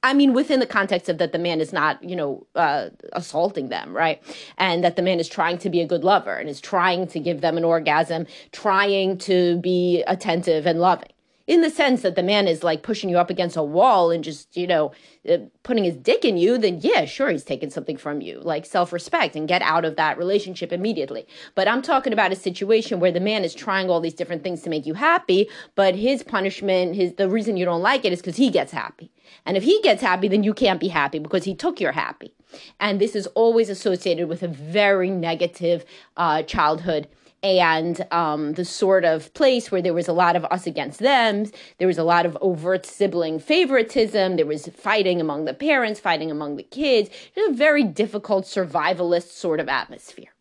I 0.02 0.14
mean, 0.14 0.32
within 0.32 0.60
the 0.60 0.66
context 0.66 1.08
of 1.08 1.18
that 1.18 1.32
the 1.32 1.38
man 1.38 1.60
is 1.60 1.72
not, 1.72 2.02
you 2.04 2.14
know, 2.14 2.46
uh, 2.54 2.90
assaulting 3.14 3.68
them, 3.68 3.96
right? 3.96 4.22
And 4.56 4.84
that 4.84 4.94
the 4.94 5.02
man 5.02 5.18
is 5.18 5.28
trying 5.28 5.58
to 5.58 5.70
be 5.70 5.80
a 5.80 5.86
good 5.86 6.04
lover 6.04 6.34
and 6.34 6.48
is 6.48 6.60
trying 6.60 7.08
to 7.08 7.18
give 7.18 7.40
them 7.40 7.56
an 7.56 7.64
orgasm, 7.64 8.26
trying 8.52 9.18
to 9.18 9.58
be 9.58 10.04
attentive 10.06 10.66
and 10.66 10.80
loving 10.80 11.08
in 11.48 11.62
the 11.62 11.70
sense 11.70 12.02
that 12.02 12.14
the 12.14 12.22
man 12.22 12.46
is 12.46 12.62
like 12.62 12.82
pushing 12.82 13.08
you 13.08 13.18
up 13.18 13.30
against 13.30 13.56
a 13.56 13.62
wall 13.62 14.10
and 14.10 14.22
just, 14.22 14.54
you 14.54 14.66
know, 14.66 14.92
uh, 15.28 15.38
putting 15.62 15.82
his 15.82 15.96
dick 15.96 16.22
in 16.22 16.36
you, 16.36 16.58
then 16.58 16.78
yeah, 16.82 17.06
sure, 17.06 17.30
he's 17.30 17.42
taking 17.42 17.70
something 17.70 17.96
from 17.96 18.20
you, 18.20 18.38
like 18.40 18.66
self 18.66 18.92
respect 18.92 19.34
and 19.34 19.48
get 19.48 19.62
out 19.62 19.86
of 19.86 19.96
that 19.96 20.18
relationship 20.18 20.72
immediately. 20.72 21.26
But 21.54 21.66
I'm 21.66 21.80
talking 21.80 22.12
about 22.12 22.32
a 22.32 22.36
situation 22.36 23.00
where 23.00 23.10
the 23.10 23.18
man 23.18 23.44
is 23.44 23.54
trying 23.54 23.88
all 23.88 24.00
these 24.00 24.12
different 24.12 24.44
things 24.44 24.60
to 24.62 24.70
make 24.70 24.84
you 24.84 24.92
happy, 24.92 25.48
but 25.74 25.96
his 25.96 26.22
punishment, 26.22 26.94
his 26.94 27.14
the 27.14 27.30
reason 27.30 27.56
you 27.56 27.64
don't 27.64 27.82
like 27.82 28.04
it 28.04 28.12
is 28.12 28.20
because 28.20 28.36
he 28.36 28.50
gets 28.50 28.70
happy. 28.70 29.10
And 29.46 29.56
if 29.56 29.62
he 29.62 29.80
gets 29.82 30.02
happy, 30.02 30.28
then 30.28 30.44
you 30.44 30.52
can't 30.52 30.78
be 30.78 30.88
happy 30.88 31.18
because 31.18 31.44
he 31.44 31.54
took 31.54 31.80
your 31.80 31.92
happy. 31.92 32.34
And 32.78 33.00
this 33.00 33.16
is 33.16 33.26
always 33.28 33.70
associated 33.70 34.28
with 34.28 34.42
a 34.42 34.48
very 34.48 35.10
negative 35.10 35.86
uh, 36.16 36.42
childhood 36.42 37.08
and 37.42 38.06
um, 38.10 38.54
the 38.54 38.64
sort 38.64 39.04
of 39.04 39.32
place 39.34 39.70
where 39.70 39.82
there 39.82 39.94
was 39.94 40.08
a 40.08 40.12
lot 40.12 40.36
of 40.36 40.44
us 40.46 40.66
against 40.66 40.98
them. 40.98 41.46
There 41.78 41.86
was 41.86 41.98
a 41.98 42.04
lot 42.04 42.26
of 42.26 42.36
overt 42.40 42.84
sibling 42.84 43.38
favoritism. 43.38 44.36
There 44.36 44.46
was 44.46 44.66
fighting 44.68 45.20
among 45.20 45.44
the 45.44 45.54
parents, 45.54 46.00
fighting 46.00 46.30
among 46.30 46.56
the 46.56 46.62
kids. 46.64 47.10
It 47.34 47.40
was 47.40 47.50
a 47.50 47.54
very 47.54 47.84
difficult 47.84 48.44
survivalist 48.44 49.30
sort 49.30 49.60
of 49.60 49.68
atmosphere. 49.68 50.34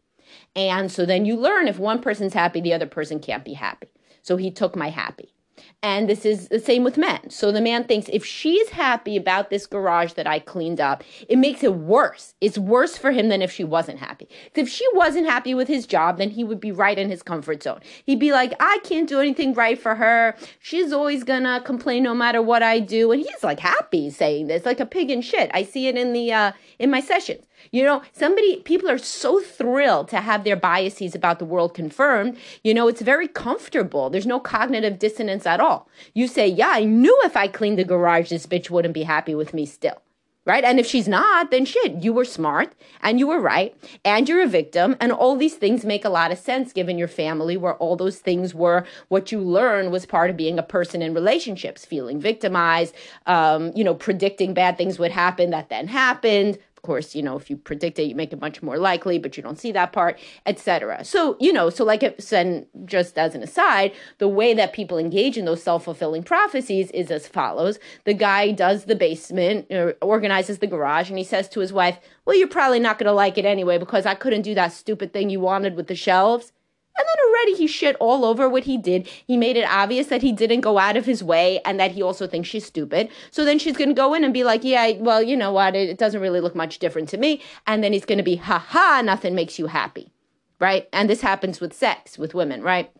And 0.55 0.91
so 0.91 1.05
then 1.05 1.25
you 1.25 1.35
learn 1.35 1.67
if 1.67 1.77
one 1.77 2.01
person's 2.01 2.33
happy, 2.33 2.61
the 2.61 2.73
other 2.73 2.87
person 2.87 3.19
can't 3.19 3.45
be 3.45 3.53
happy. 3.53 3.89
So 4.23 4.37
he 4.37 4.49
took 4.49 4.75
my 4.75 4.89
happy. 4.89 5.33
And 5.83 6.09
this 6.09 6.25
is 6.25 6.49
the 6.49 6.59
same 6.59 6.83
with 6.83 6.97
men. 6.97 7.29
So 7.29 7.51
the 7.51 7.61
man 7.61 7.83
thinks 7.83 8.09
if 8.11 8.25
she's 8.25 8.69
happy 8.69 9.15
about 9.15 9.49
this 9.49 9.65
garage 9.65 10.13
that 10.13 10.27
I 10.27 10.39
cleaned 10.39 10.81
up, 10.81 11.03
it 11.29 11.37
makes 11.37 11.63
it 11.63 11.75
worse. 11.75 12.33
It's 12.41 12.57
worse 12.57 12.97
for 12.97 13.11
him 13.11 13.29
than 13.29 13.41
if 13.41 13.51
she 13.51 13.63
wasn't 13.63 13.99
happy. 13.99 14.27
If 14.55 14.69
she 14.69 14.85
wasn't 14.93 15.27
happy 15.27 15.53
with 15.53 15.67
his 15.67 15.85
job, 15.85 16.17
then 16.17 16.29
he 16.29 16.43
would 16.43 16.59
be 16.59 16.71
right 16.71 16.97
in 16.97 17.09
his 17.09 17.23
comfort 17.23 17.63
zone. 17.63 17.79
He'd 18.05 18.19
be 18.19 18.31
like, 18.31 18.53
I 18.59 18.79
can't 18.83 19.09
do 19.09 19.19
anything 19.19 19.53
right 19.53 19.79
for 19.79 19.95
her. 19.95 20.35
She's 20.59 20.91
always 20.91 21.23
gonna 21.23 21.61
complain 21.61 22.03
no 22.03 22.13
matter 22.13 22.41
what 22.41 22.63
I 22.63 22.79
do. 22.79 23.11
And 23.11 23.21
he's 23.21 23.43
like 23.43 23.59
happy 23.59 24.09
saying 24.09 24.47
this, 24.47 24.65
like 24.65 24.79
a 24.79 24.85
pig 24.85 25.09
in 25.09 25.21
shit. 25.21 25.49
I 25.53 25.63
see 25.63 25.87
it 25.87 25.97
in 25.97 26.13
the 26.13 26.31
uh 26.33 26.51
in 26.79 26.91
my 26.91 26.99
sessions. 26.99 27.46
You 27.71 27.83
know, 27.83 28.01
somebody, 28.11 28.57
people 28.61 28.89
are 28.89 28.97
so 28.97 29.41
thrilled 29.41 30.07
to 30.09 30.17
have 30.17 30.43
their 30.43 30.55
biases 30.55 31.15
about 31.15 31.39
the 31.39 31.45
world 31.45 31.73
confirmed. 31.73 32.37
You 32.63 32.73
know, 32.73 32.87
it's 32.87 33.01
very 33.01 33.27
comfortable. 33.27 34.09
There's 34.09 34.25
no 34.25 34.39
cognitive 34.39 34.99
dissonance 34.99 35.45
at 35.45 35.59
all. 35.59 35.89
You 36.13 36.27
say, 36.27 36.47
yeah, 36.47 36.71
I 36.71 36.83
knew 36.83 37.17
if 37.23 37.35
I 37.35 37.47
cleaned 37.47 37.79
the 37.79 37.83
garage, 37.83 38.29
this 38.29 38.47
bitch 38.47 38.69
wouldn't 38.69 38.93
be 38.93 39.03
happy 39.03 39.35
with 39.35 39.53
me 39.53 39.65
still. 39.65 40.01
Right? 40.45 40.63
And 40.63 40.79
if 40.79 40.85
she's 40.85 41.09
not, 41.09 41.51
then 41.51 41.65
shit, 41.65 42.01
you 42.01 42.13
were 42.13 42.23
smart 42.23 42.73
and 43.01 43.19
you 43.19 43.27
were 43.27 43.41
right 43.41 43.75
and 44.05 44.29
you're 44.29 44.43
a 44.43 44.47
victim. 44.47 44.95
And 45.01 45.11
all 45.11 45.35
these 45.35 45.55
things 45.55 45.83
make 45.83 46.05
a 46.05 46.09
lot 46.09 46.31
of 46.31 46.37
sense 46.37 46.71
given 46.71 46.97
your 46.97 47.09
family, 47.09 47.57
where 47.57 47.75
all 47.75 47.97
those 47.97 48.19
things 48.19 48.55
were 48.55 48.85
what 49.09 49.29
you 49.29 49.41
learned 49.41 49.91
was 49.91 50.05
part 50.05 50.29
of 50.29 50.37
being 50.37 50.57
a 50.57 50.63
person 50.63 51.01
in 51.01 51.13
relationships, 51.13 51.83
feeling 51.83 52.21
victimized, 52.21 52.95
um, 53.25 53.73
you 53.75 53.83
know, 53.83 53.93
predicting 53.93 54.53
bad 54.53 54.77
things 54.77 54.97
would 54.97 55.11
happen 55.11 55.49
that 55.49 55.67
then 55.67 55.89
happened, 55.89 56.57
course, 56.87 57.13
you 57.13 57.21
know, 57.21 57.35
if 57.35 57.49
you 57.49 57.57
predict 57.57 57.99
it, 57.99 58.03
you 58.03 58.15
make 58.15 58.33
it 58.33 58.41
much 58.41 58.63
more 58.63 58.77
likely, 58.77 59.19
but 59.19 59.37
you 59.37 59.43
don't 59.43 59.59
see 59.59 59.71
that 59.73 59.91
part, 59.91 60.17
etc. 60.45 61.03
So, 61.03 61.37
you 61.39 61.53
know, 61.53 61.69
so 61.69 61.83
like 61.83 62.01
it 62.01 62.23
said, 62.23 62.65
just 62.85 63.17
as 63.17 63.35
an 63.35 63.43
aside, 63.43 63.91
the 64.17 64.27
way 64.27 64.55
that 64.55 64.73
people 64.73 64.97
engage 64.97 65.37
in 65.37 65.45
those 65.45 65.61
self-fulfilling 65.61 66.23
prophecies 66.23 66.89
is 66.91 67.11
as 67.11 67.27
follows. 67.27 67.77
The 68.05 68.13
guy 68.15 68.51
does 68.51 68.85
the 68.85 68.95
basement, 68.95 69.67
or 69.69 69.95
organizes 70.01 70.59
the 70.59 70.67
garage, 70.67 71.09
and 71.09 71.17
he 71.17 71.23
says 71.23 71.47
to 71.49 71.59
his 71.59 71.73
wife, 71.73 71.99
well, 72.25 72.37
you're 72.37 72.47
probably 72.47 72.79
not 72.79 72.97
going 72.97 73.07
to 73.07 73.13
like 73.13 73.37
it 73.37 73.45
anyway 73.45 73.77
because 73.77 74.05
I 74.05 74.15
couldn't 74.15 74.41
do 74.41 74.55
that 74.55 74.71
stupid 74.73 75.13
thing 75.13 75.29
you 75.29 75.39
wanted 75.39 75.75
with 75.75 75.87
the 75.87 75.95
shelves. 75.95 76.53
And 76.97 77.05
then 77.05 77.27
already 77.27 77.55
he 77.55 77.67
shit 77.67 77.95
all 77.99 78.25
over 78.25 78.49
what 78.49 78.63
he 78.63 78.77
did. 78.77 79.07
He 79.07 79.37
made 79.37 79.55
it 79.57 79.69
obvious 79.69 80.07
that 80.07 80.21
he 80.21 80.31
didn't 80.31 80.61
go 80.61 80.79
out 80.79 80.97
of 80.97 81.05
his 81.05 81.23
way 81.23 81.59
and 81.63 81.79
that 81.79 81.91
he 81.91 82.01
also 82.01 82.25
thinks 82.25 82.49
she's 82.49 82.65
stupid. 82.65 83.09
So 83.31 83.45
then 83.45 83.59
she's 83.59 83.77
going 83.77 83.89
to 83.89 83.93
go 83.93 84.13
in 84.13 84.23
and 84.23 84.33
be 84.33 84.43
like, 84.43 84.63
yeah, 84.63 84.93
well, 84.97 85.21
you 85.21 85.37
know 85.37 85.51
what? 85.51 85.75
It, 85.75 85.97
doesn't 85.97 86.21
really 86.21 86.41
look 86.41 86.55
much 86.55 86.79
different 86.79 87.09
to 87.09 87.17
me. 87.17 87.41
And 87.65 87.83
then 87.83 87.93
he's 87.93 88.05
going 88.05 88.17
to 88.19 88.23
be, 88.23 88.35
ha 88.35 88.59
ha, 88.59 89.01
nothing 89.03 89.35
makes 89.35 89.57
you 89.57 89.67
happy. 89.67 90.11
Right? 90.59 90.87
And 90.91 91.09
this 91.09 91.21
happens 91.21 91.59
with 91.59 91.73
sex, 91.73 92.17
with 92.17 92.33
women, 92.33 92.61
right? 92.63 92.91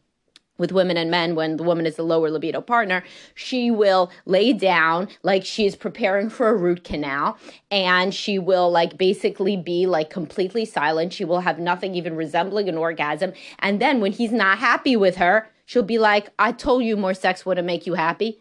With 0.58 0.72
women 0.72 0.98
and 0.98 1.12
men 1.12 1.36
when 1.36 1.58
the 1.58 1.64
woman 1.64 1.86
is 1.86 1.96
the 1.96 2.04
lower 2.04 2.30
libido 2.30 2.62
partner 2.62 3.04
she 3.36 3.70
will 3.72 4.10
lay 4.26 4.54
down 4.54 5.08
like 5.24 5.46
she's 5.46 5.76
preparing 5.76 6.30
for 6.30 6.50
a 6.50 6.56
root 6.56 6.84
canal 6.84 7.38
and 7.72 8.14
she 8.14 8.40
will 8.40 8.72
like 8.72 8.98
basically 8.98 9.58
be 9.58 9.86
like 9.86 10.10
completely 10.10 10.66
silent. 10.66 11.14
She 11.14 11.26
will 11.26 11.42
have 11.42 11.60
nothing 11.60 11.96
even 11.96 12.16
resembling 12.16 12.70
an 12.70 12.78
orgasm. 12.78 13.34
And 13.60 13.82
then 13.82 14.00
when 14.00 14.12
he's 14.12 14.32
not 14.32 14.60
happy 14.60 14.96
with 14.96 15.18
her 15.18 15.50
she'll 15.66 15.84
be 15.84 16.00
like 16.00 16.30
i 16.40 16.52
told 16.52 16.84
you 16.84 16.98
more 16.98 17.14
sex 17.14 17.46
wouldn't 17.46 17.68
make 17.68 17.86
you 17.86 17.94
happy 17.94 18.40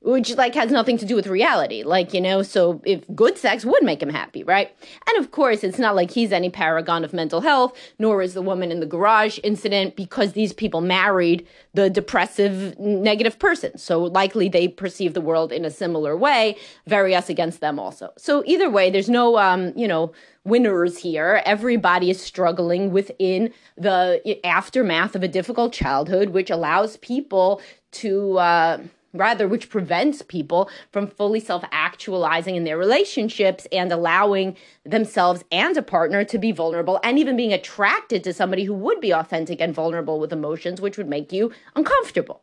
which 0.00 0.36
like 0.36 0.54
has 0.54 0.70
nothing 0.70 0.96
to 0.96 1.04
do 1.04 1.16
with 1.16 1.26
reality. 1.26 1.82
Like 1.82 2.14
you 2.14 2.20
know 2.20 2.42
so 2.42 2.80
if 2.84 3.02
good 3.14 3.36
sex 3.36 3.64
would 3.64 3.82
make 3.82 4.02
him 4.02 4.08
happy 4.08 4.44
right? 4.44 4.74
And 5.08 5.18
of 5.24 5.30
course 5.30 5.64
it's 5.64 5.78
not 5.78 5.96
like 5.96 6.10
he's 6.10 6.32
any 6.32 6.50
paragon 6.50 7.04
of 7.04 7.12
mental 7.12 7.40
health 7.40 7.76
nor 7.98 8.22
is 8.22 8.34
the 8.34 8.42
woman 8.42 8.70
in 8.70 8.80
the 8.80 8.86
garage 8.86 9.38
incident 9.42 9.96
because 9.96 10.32
these 10.32 10.52
people 10.52 10.80
married 10.80 11.46
the 11.74 11.90
depressive 11.90 12.78
negative 12.78 13.38
person. 13.38 13.76
So 13.76 14.02
likely 14.02 14.48
they 14.48 14.68
perceive 14.68 15.14
the 15.14 15.20
world 15.20 15.52
in 15.52 15.64
a 15.64 15.70
similar 15.70 16.16
way 16.16 16.56
very 16.86 17.14
us 17.14 17.28
against 17.28 17.60
them 17.60 17.78
also. 17.78 18.12
So 18.16 18.42
either 18.46 18.70
way 18.70 18.90
there's 18.90 19.08
no 19.08 19.38
um 19.38 19.72
you 19.76 19.88
know 19.88 20.12
winners 20.44 20.98
here. 20.98 21.42
Everybody 21.44 22.10
is 22.10 22.20
struggling 22.20 22.90
within 22.90 23.52
the 23.76 24.38
aftermath 24.44 25.14
of 25.14 25.22
a 25.22 25.28
difficult 25.28 25.72
childhood, 25.72 26.30
which 26.30 26.50
allows 26.50 26.96
people 26.96 27.60
to 27.90 28.38
uh, 28.38 28.78
rather 29.18 29.46
which 29.46 29.68
prevents 29.68 30.22
people 30.22 30.70
from 30.90 31.06
fully 31.06 31.40
self-actualizing 31.40 32.56
in 32.56 32.64
their 32.64 32.78
relationships 32.78 33.66
and 33.72 33.92
allowing 33.92 34.56
themselves 34.84 35.44
and 35.52 35.76
a 35.76 35.82
partner 35.82 36.24
to 36.24 36.38
be 36.38 36.52
vulnerable 36.52 37.00
and 37.02 37.18
even 37.18 37.36
being 37.36 37.52
attracted 37.52 38.24
to 38.24 38.32
somebody 38.32 38.64
who 38.64 38.74
would 38.74 39.00
be 39.00 39.12
authentic 39.12 39.60
and 39.60 39.74
vulnerable 39.74 40.18
with 40.18 40.32
emotions 40.32 40.80
which 40.80 40.96
would 40.96 41.08
make 41.08 41.32
you 41.32 41.52
uncomfortable 41.74 42.42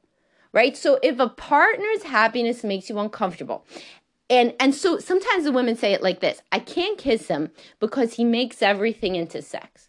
right? 0.54 0.78
So 0.78 1.00
if 1.04 1.20
a 1.20 1.28
partner's 1.28 2.04
happiness 2.04 2.64
makes 2.64 2.90
you 2.90 2.98
uncomfortable 2.98 3.66
and 4.30 4.54
and 4.60 4.74
so 4.74 4.98
sometimes 5.00 5.44
the 5.44 5.52
women 5.52 5.76
say 5.76 5.94
it 5.94 6.02
like 6.02 6.20
this 6.20 6.42
i 6.52 6.60
can't 6.60 6.98
kiss 6.98 7.28
him 7.28 7.52
because 7.80 8.14
he 8.14 8.24
makes 8.24 8.62
everything 8.62 9.16
into 9.16 9.42
sex 9.42 9.85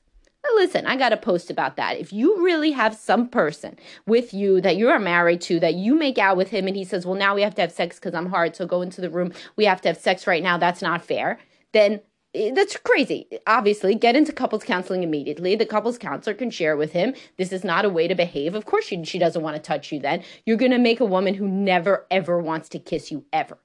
listen, 0.55 0.87
I 0.87 0.97
got 0.97 1.13
a 1.13 1.17
post 1.17 1.51
about 1.51 1.77
that. 1.77 1.99
If 1.99 2.13
you 2.13 2.43
really 2.43 2.73
have 2.73 2.95
some 2.95 3.29
person 3.29 3.79
with 4.07 4.33
you 4.33 4.61
that 4.61 4.77
you 4.77 4.89
are 4.89 4.99
married 4.99 5.41
to, 5.43 5.61
that 5.61 5.75
you 5.75 5.95
make 5.95 6.19
out 6.19 6.37
with 6.37 6.51
him, 6.51 6.67
and 6.67 6.77
he 6.77 6.85
says, 6.85 7.07
Well, 7.07 7.15
now 7.15 7.35
we 7.35 7.43
have 7.43 7.55
to 7.57 7.63
have 7.63 7.73
sex 7.73 7.97
because 7.97 8.15
I'm 8.15 8.31
hard, 8.31 8.57
so 8.57 8.67
go 8.67 8.83
into 8.83 9.01
the 9.01 9.11
room. 9.11 9.33
We 9.57 9.65
have 9.65 9.81
to 9.83 9.89
have 9.89 9.99
sex 9.99 10.27
right 10.27 10.43
now. 10.43 10.59
That's 10.59 10.83
not 10.83 11.05
fair. 11.05 11.39
Then 11.73 12.01
eh, 12.35 12.53
that's 12.55 12.77
crazy. 12.77 13.29
Obviously, 13.47 13.95
get 13.95 14.17
into 14.17 14.33
couples 14.33 14.65
counseling 14.65 15.03
immediately. 15.03 15.57
The 15.57 15.67
couples 15.67 15.99
counselor 15.99 16.35
can 16.35 16.51
share 16.51 16.77
with 16.77 16.93
him. 16.93 17.15
This 17.37 17.53
is 17.53 17.65
not 17.65 17.85
a 17.85 17.91
way 17.91 18.09
to 18.09 18.15
behave. 18.15 18.55
Of 18.55 18.67
course, 18.67 18.87
she, 18.87 19.05
she 19.05 19.19
doesn't 19.19 19.43
want 19.43 19.57
to 19.57 19.63
touch 19.63 19.93
you 19.93 20.01
then. 20.01 20.23
You're 20.45 20.57
going 20.57 20.73
to 20.73 20.79
make 20.79 21.01
a 21.01 21.05
woman 21.05 21.35
who 21.35 21.49
never, 21.49 22.07
ever 22.11 22.41
wants 22.41 22.69
to 22.71 22.79
kiss 22.79 23.11
you 23.11 23.25
ever. 23.33 23.59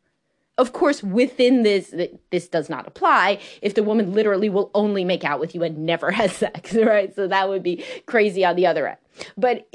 Of 0.57 0.73
course, 0.73 1.01
within 1.01 1.63
this, 1.63 1.93
this 2.29 2.47
does 2.47 2.69
not 2.69 2.85
apply 2.85 3.39
if 3.61 3.73
the 3.73 3.83
woman 3.83 4.13
literally 4.13 4.49
will 4.49 4.69
only 4.75 5.05
make 5.05 5.23
out 5.23 5.39
with 5.39 5.55
you 5.55 5.63
and 5.63 5.85
never 5.85 6.11
has 6.19 6.33
sex, 6.33 6.73
right? 6.75 7.15
So 7.15 7.27
that 7.27 7.49
would 7.49 7.63
be 7.63 7.83
crazy 8.05 8.43
on 8.45 8.55
the 8.55 8.67
other 8.67 8.87
end. 8.87 8.97
But 9.37 9.67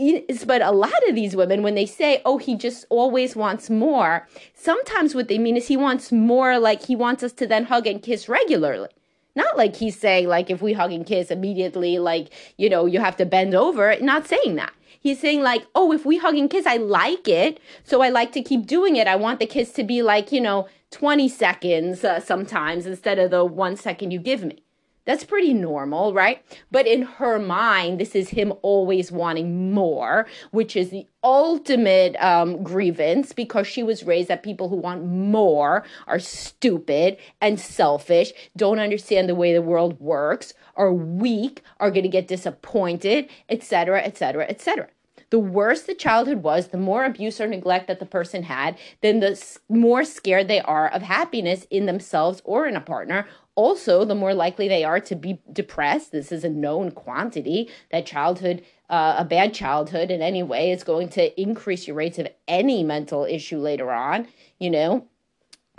but 0.46 0.62
a 0.62 0.70
lot 0.70 1.08
of 1.08 1.14
these 1.14 1.36
women, 1.36 1.62
when 1.62 1.74
they 1.74 1.86
say, 1.86 2.22
"Oh, 2.24 2.38
he 2.38 2.56
just 2.56 2.86
always 2.88 3.36
wants 3.36 3.68
more," 3.68 4.26
sometimes 4.54 5.14
what 5.14 5.28
they 5.28 5.38
mean 5.38 5.56
is 5.56 5.68
he 5.68 5.76
wants 5.76 6.10
more, 6.10 6.58
like 6.58 6.86
he 6.86 6.96
wants 6.96 7.22
us 7.22 7.32
to 7.34 7.46
then 7.46 7.64
hug 7.64 7.86
and 7.86 8.02
kiss 8.02 8.28
regularly. 8.28 8.88
Not 9.34 9.56
like 9.56 9.76
he's 9.76 9.98
saying, 9.98 10.28
like 10.28 10.50
if 10.50 10.62
we 10.62 10.72
hug 10.72 10.92
and 10.92 11.06
kiss 11.06 11.30
immediately, 11.30 11.98
like 11.98 12.28
you 12.56 12.70
know 12.70 12.86
you 12.86 13.00
have 13.00 13.16
to 13.18 13.26
bend 13.26 13.54
over. 13.54 13.94
Not 14.00 14.26
saying 14.26 14.56
that. 14.56 14.72
He's 15.06 15.20
saying 15.20 15.42
like, 15.42 15.68
oh, 15.72 15.92
if 15.92 16.04
we 16.04 16.16
hug 16.16 16.34
and 16.34 16.50
kiss, 16.50 16.66
I 16.66 16.78
like 16.78 17.28
it, 17.28 17.60
so 17.84 18.02
I 18.02 18.08
like 18.08 18.32
to 18.32 18.42
keep 18.42 18.66
doing 18.66 18.96
it. 18.96 19.06
I 19.06 19.14
want 19.14 19.38
the 19.38 19.46
kiss 19.46 19.70
to 19.74 19.84
be 19.84 20.02
like, 20.02 20.32
you 20.32 20.40
know, 20.40 20.66
20 20.90 21.28
seconds 21.28 22.02
uh, 22.02 22.18
sometimes 22.18 22.86
instead 22.86 23.20
of 23.20 23.30
the 23.30 23.44
one 23.44 23.76
second 23.76 24.10
you 24.10 24.18
give 24.18 24.42
me. 24.42 24.64
That's 25.04 25.22
pretty 25.22 25.54
normal, 25.54 26.12
right? 26.12 26.44
But 26.72 26.88
in 26.88 27.02
her 27.02 27.38
mind, 27.38 28.00
this 28.00 28.16
is 28.16 28.30
him 28.30 28.52
always 28.62 29.12
wanting 29.12 29.72
more, 29.72 30.26
which 30.50 30.74
is 30.74 30.90
the 30.90 31.06
ultimate 31.22 32.16
um, 32.16 32.64
grievance 32.64 33.32
because 33.32 33.68
she 33.68 33.84
was 33.84 34.02
raised 34.02 34.26
that 34.26 34.42
people 34.42 34.68
who 34.68 34.74
want 34.74 35.04
more 35.04 35.84
are 36.08 36.18
stupid 36.18 37.18
and 37.40 37.60
selfish, 37.60 38.32
don't 38.56 38.80
understand 38.80 39.28
the 39.28 39.36
way 39.36 39.52
the 39.52 39.62
world 39.62 40.00
works, 40.00 40.52
are 40.74 40.92
weak, 40.92 41.62
are 41.78 41.92
going 41.92 42.02
to 42.02 42.08
get 42.08 42.26
disappointed, 42.26 43.28
etc., 43.48 44.02
etc., 44.02 44.46
etc 44.48 44.88
the 45.30 45.38
worse 45.38 45.82
the 45.82 45.94
childhood 45.94 46.42
was, 46.42 46.68
the 46.68 46.78
more 46.78 47.04
abuse 47.04 47.40
or 47.40 47.46
neglect 47.46 47.88
that 47.88 47.98
the 47.98 48.06
person 48.06 48.44
had, 48.44 48.78
then 49.00 49.20
the 49.20 49.58
more 49.68 50.04
scared 50.04 50.48
they 50.48 50.60
are 50.60 50.88
of 50.88 51.02
happiness 51.02 51.66
in 51.70 51.86
themselves 51.86 52.40
or 52.44 52.66
in 52.66 52.76
a 52.76 52.80
partner. 52.80 53.26
Also, 53.54 54.04
the 54.04 54.14
more 54.14 54.34
likely 54.34 54.68
they 54.68 54.84
are 54.84 55.00
to 55.00 55.16
be 55.16 55.40
depressed. 55.52 56.12
This 56.12 56.30
is 56.30 56.44
a 56.44 56.48
known 56.48 56.90
quantity 56.90 57.70
that 57.90 58.06
childhood, 58.06 58.62
uh, 58.90 59.16
a 59.18 59.24
bad 59.24 59.54
childhood 59.54 60.10
in 60.10 60.20
any 60.22 60.42
way, 60.42 60.70
is 60.70 60.84
going 60.84 61.08
to 61.10 61.40
increase 61.40 61.86
your 61.86 61.96
rates 61.96 62.18
of 62.18 62.28
any 62.46 62.84
mental 62.84 63.24
issue 63.24 63.58
later 63.58 63.90
on, 63.90 64.28
you 64.58 64.70
know 64.70 65.06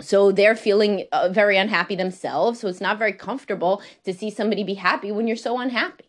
so 0.00 0.30
they're 0.30 0.54
feeling 0.54 1.06
uh, 1.10 1.28
very 1.28 1.56
unhappy 1.56 1.96
themselves 1.96 2.60
so 2.60 2.68
it's 2.68 2.80
not 2.80 2.98
very 2.98 3.12
comfortable 3.12 3.82
to 4.04 4.14
see 4.14 4.30
somebody 4.30 4.62
be 4.62 4.74
happy 4.74 5.10
when 5.10 5.26
you're 5.26 5.36
so 5.36 5.58
unhappy 5.58 6.07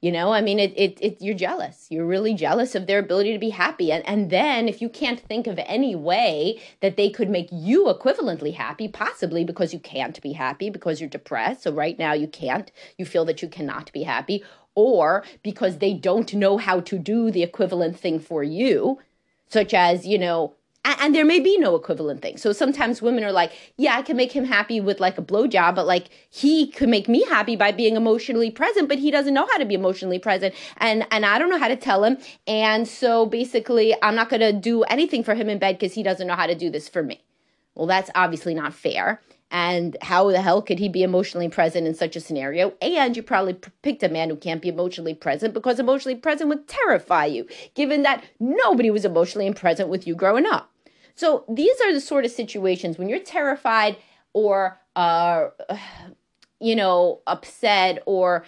you 0.00 0.10
know, 0.10 0.32
I 0.32 0.40
mean, 0.40 0.58
it, 0.58 0.72
it, 0.76 0.98
it, 1.02 1.18
you're 1.20 1.34
jealous. 1.34 1.86
You're 1.90 2.06
really 2.06 2.32
jealous 2.32 2.74
of 2.74 2.86
their 2.86 2.98
ability 2.98 3.34
to 3.34 3.38
be 3.38 3.50
happy. 3.50 3.92
And, 3.92 4.06
and 4.08 4.30
then 4.30 4.66
if 4.66 4.80
you 4.80 4.88
can't 4.88 5.20
think 5.20 5.46
of 5.46 5.58
any 5.66 5.94
way 5.94 6.60
that 6.80 6.96
they 6.96 7.10
could 7.10 7.28
make 7.28 7.48
you 7.52 7.84
equivalently 7.84 8.54
happy, 8.54 8.88
possibly 8.88 9.44
because 9.44 9.74
you 9.74 9.78
can't 9.78 10.20
be 10.22 10.32
happy 10.32 10.70
because 10.70 11.00
you're 11.00 11.10
depressed. 11.10 11.64
So 11.64 11.72
right 11.72 11.98
now 11.98 12.14
you 12.14 12.28
can't, 12.28 12.72
you 12.96 13.04
feel 13.04 13.26
that 13.26 13.42
you 13.42 13.48
cannot 13.48 13.92
be 13.92 14.04
happy, 14.04 14.42
or 14.74 15.22
because 15.42 15.78
they 15.78 15.92
don't 15.92 16.32
know 16.32 16.56
how 16.56 16.80
to 16.80 16.98
do 16.98 17.30
the 17.30 17.42
equivalent 17.42 17.98
thing 17.98 18.20
for 18.20 18.42
you, 18.42 19.00
such 19.48 19.74
as, 19.74 20.06
you 20.06 20.16
know, 20.16 20.54
and 20.84 21.14
there 21.14 21.24
may 21.24 21.40
be 21.40 21.58
no 21.58 21.74
equivalent 21.76 22.22
thing. 22.22 22.36
So 22.36 22.52
sometimes 22.52 23.02
women 23.02 23.24
are 23.24 23.32
like, 23.32 23.52
yeah, 23.76 23.96
I 23.96 24.02
can 24.02 24.16
make 24.16 24.32
him 24.32 24.44
happy 24.44 24.80
with 24.80 25.00
like 25.00 25.18
a 25.18 25.22
blowjob, 25.22 25.74
but 25.74 25.86
like 25.86 26.08
he 26.30 26.68
could 26.68 26.88
make 26.88 27.08
me 27.08 27.24
happy 27.24 27.56
by 27.56 27.72
being 27.72 27.96
emotionally 27.96 28.50
present, 28.50 28.88
but 28.88 28.98
he 28.98 29.10
doesn't 29.10 29.34
know 29.34 29.46
how 29.46 29.58
to 29.58 29.64
be 29.64 29.74
emotionally 29.74 30.18
present. 30.18 30.54
And 30.78 31.06
and 31.10 31.26
I 31.26 31.38
don't 31.38 31.50
know 31.50 31.58
how 31.58 31.68
to 31.68 31.76
tell 31.76 32.04
him. 32.04 32.18
And 32.46 32.88
so 32.88 33.26
basically 33.26 33.94
I'm 34.02 34.14
not 34.14 34.28
gonna 34.30 34.52
do 34.52 34.82
anything 34.84 35.22
for 35.22 35.34
him 35.34 35.48
in 35.48 35.58
bed 35.58 35.78
because 35.78 35.94
he 35.94 36.02
doesn't 36.02 36.26
know 36.26 36.36
how 36.36 36.46
to 36.46 36.54
do 36.54 36.70
this 36.70 36.88
for 36.88 37.02
me. 37.02 37.20
Well, 37.74 37.86
that's 37.86 38.10
obviously 38.14 38.54
not 38.54 38.74
fair. 38.74 39.20
And 39.50 39.96
how 40.02 40.30
the 40.30 40.40
hell 40.40 40.62
could 40.62 40.78
he 40.78 40.88
be 40.88 41.02
emotionally 41.02 41.48
present 41.48 41.86
in 41.86 41.94
such 41.94 42.14
a 42.14 42.20
scenario? 42.20 42.72
And 42.80 43.16
you 43.16 43.22
probably 43.22 43.54
picked 43.82 44.02
a 44.02 44.08
man 44.08 44.30
who 44.30 44.36
can't 44.36 44.62
be 44.62 44.68
emotionally 44.68 45.14
present 45.14 45.54
because 45.54 45.80
emotionally 45.80 46.16
present 46.16 46.48
would 46.48 46.68
terrify 46.68 47.26
you, 47.26 47.46
given 47.74 48.02
that 48.02 48.24
nobody 48.38 48.90
was 48.90 49.04
emotionally 49.04 49.52
present 49.52 49.88
with 49.88 50.06
you 50.06 50.14
growing 50.14 50.46
up. 50.46 50.70
So 51.16 51.44
these 51.48 51.80
are 51.80 51.92
the 51.92 52.00
sort 52.00 52.24
of 52.24 52.30
situations 52.30 52.96
when 52.96 53.08
you're 53.08 53.18
terrified 53.18 53.96
or 54.32 54.80
uh, 54.94 55.48
you 56.60 56.76
know 56.76 57.20
upset 57.26 58.02
or 58.06 58.44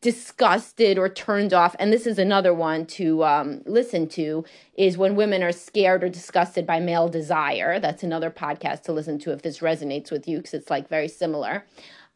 disgusted 0.00 0.98
or 0.98 1.08
turned 1.08 1.54
off. 1.54 1.74
And 1.78 1.92
this 1.92 2.06
is 2.06 2.18
another 2.18 2.52
one 2.52 2.84
to 2.86 3.24
um, 3.24 3.62
listen 3.64 4.06
to 4.10 4.44
is 4.76 4.98
when 4.98 5.16
women 5.16 5.42
are 5.42 5.52
scared 5.52 6.04
or 6.04 6.10
disgusted 6.10 6.66
by 6.66 6.78
male 6.78 7.08
desire. 7.08 7.80
That's 7.80 8.02
another 8.02 8.30
podcast 8.30 8.82
to 8.82 8.92
listen 8.92 9.18
to 9.20 9.32
if 9.32 9.40
this 9.42 9.60
resonates 9.60 10.10
with 10.10 10.28
you 10.28 10.38
because 10.38 10.54
it's 10.54 10.70
like 10.70 10.88
very 10.88 11.08
similar 11.08 11.64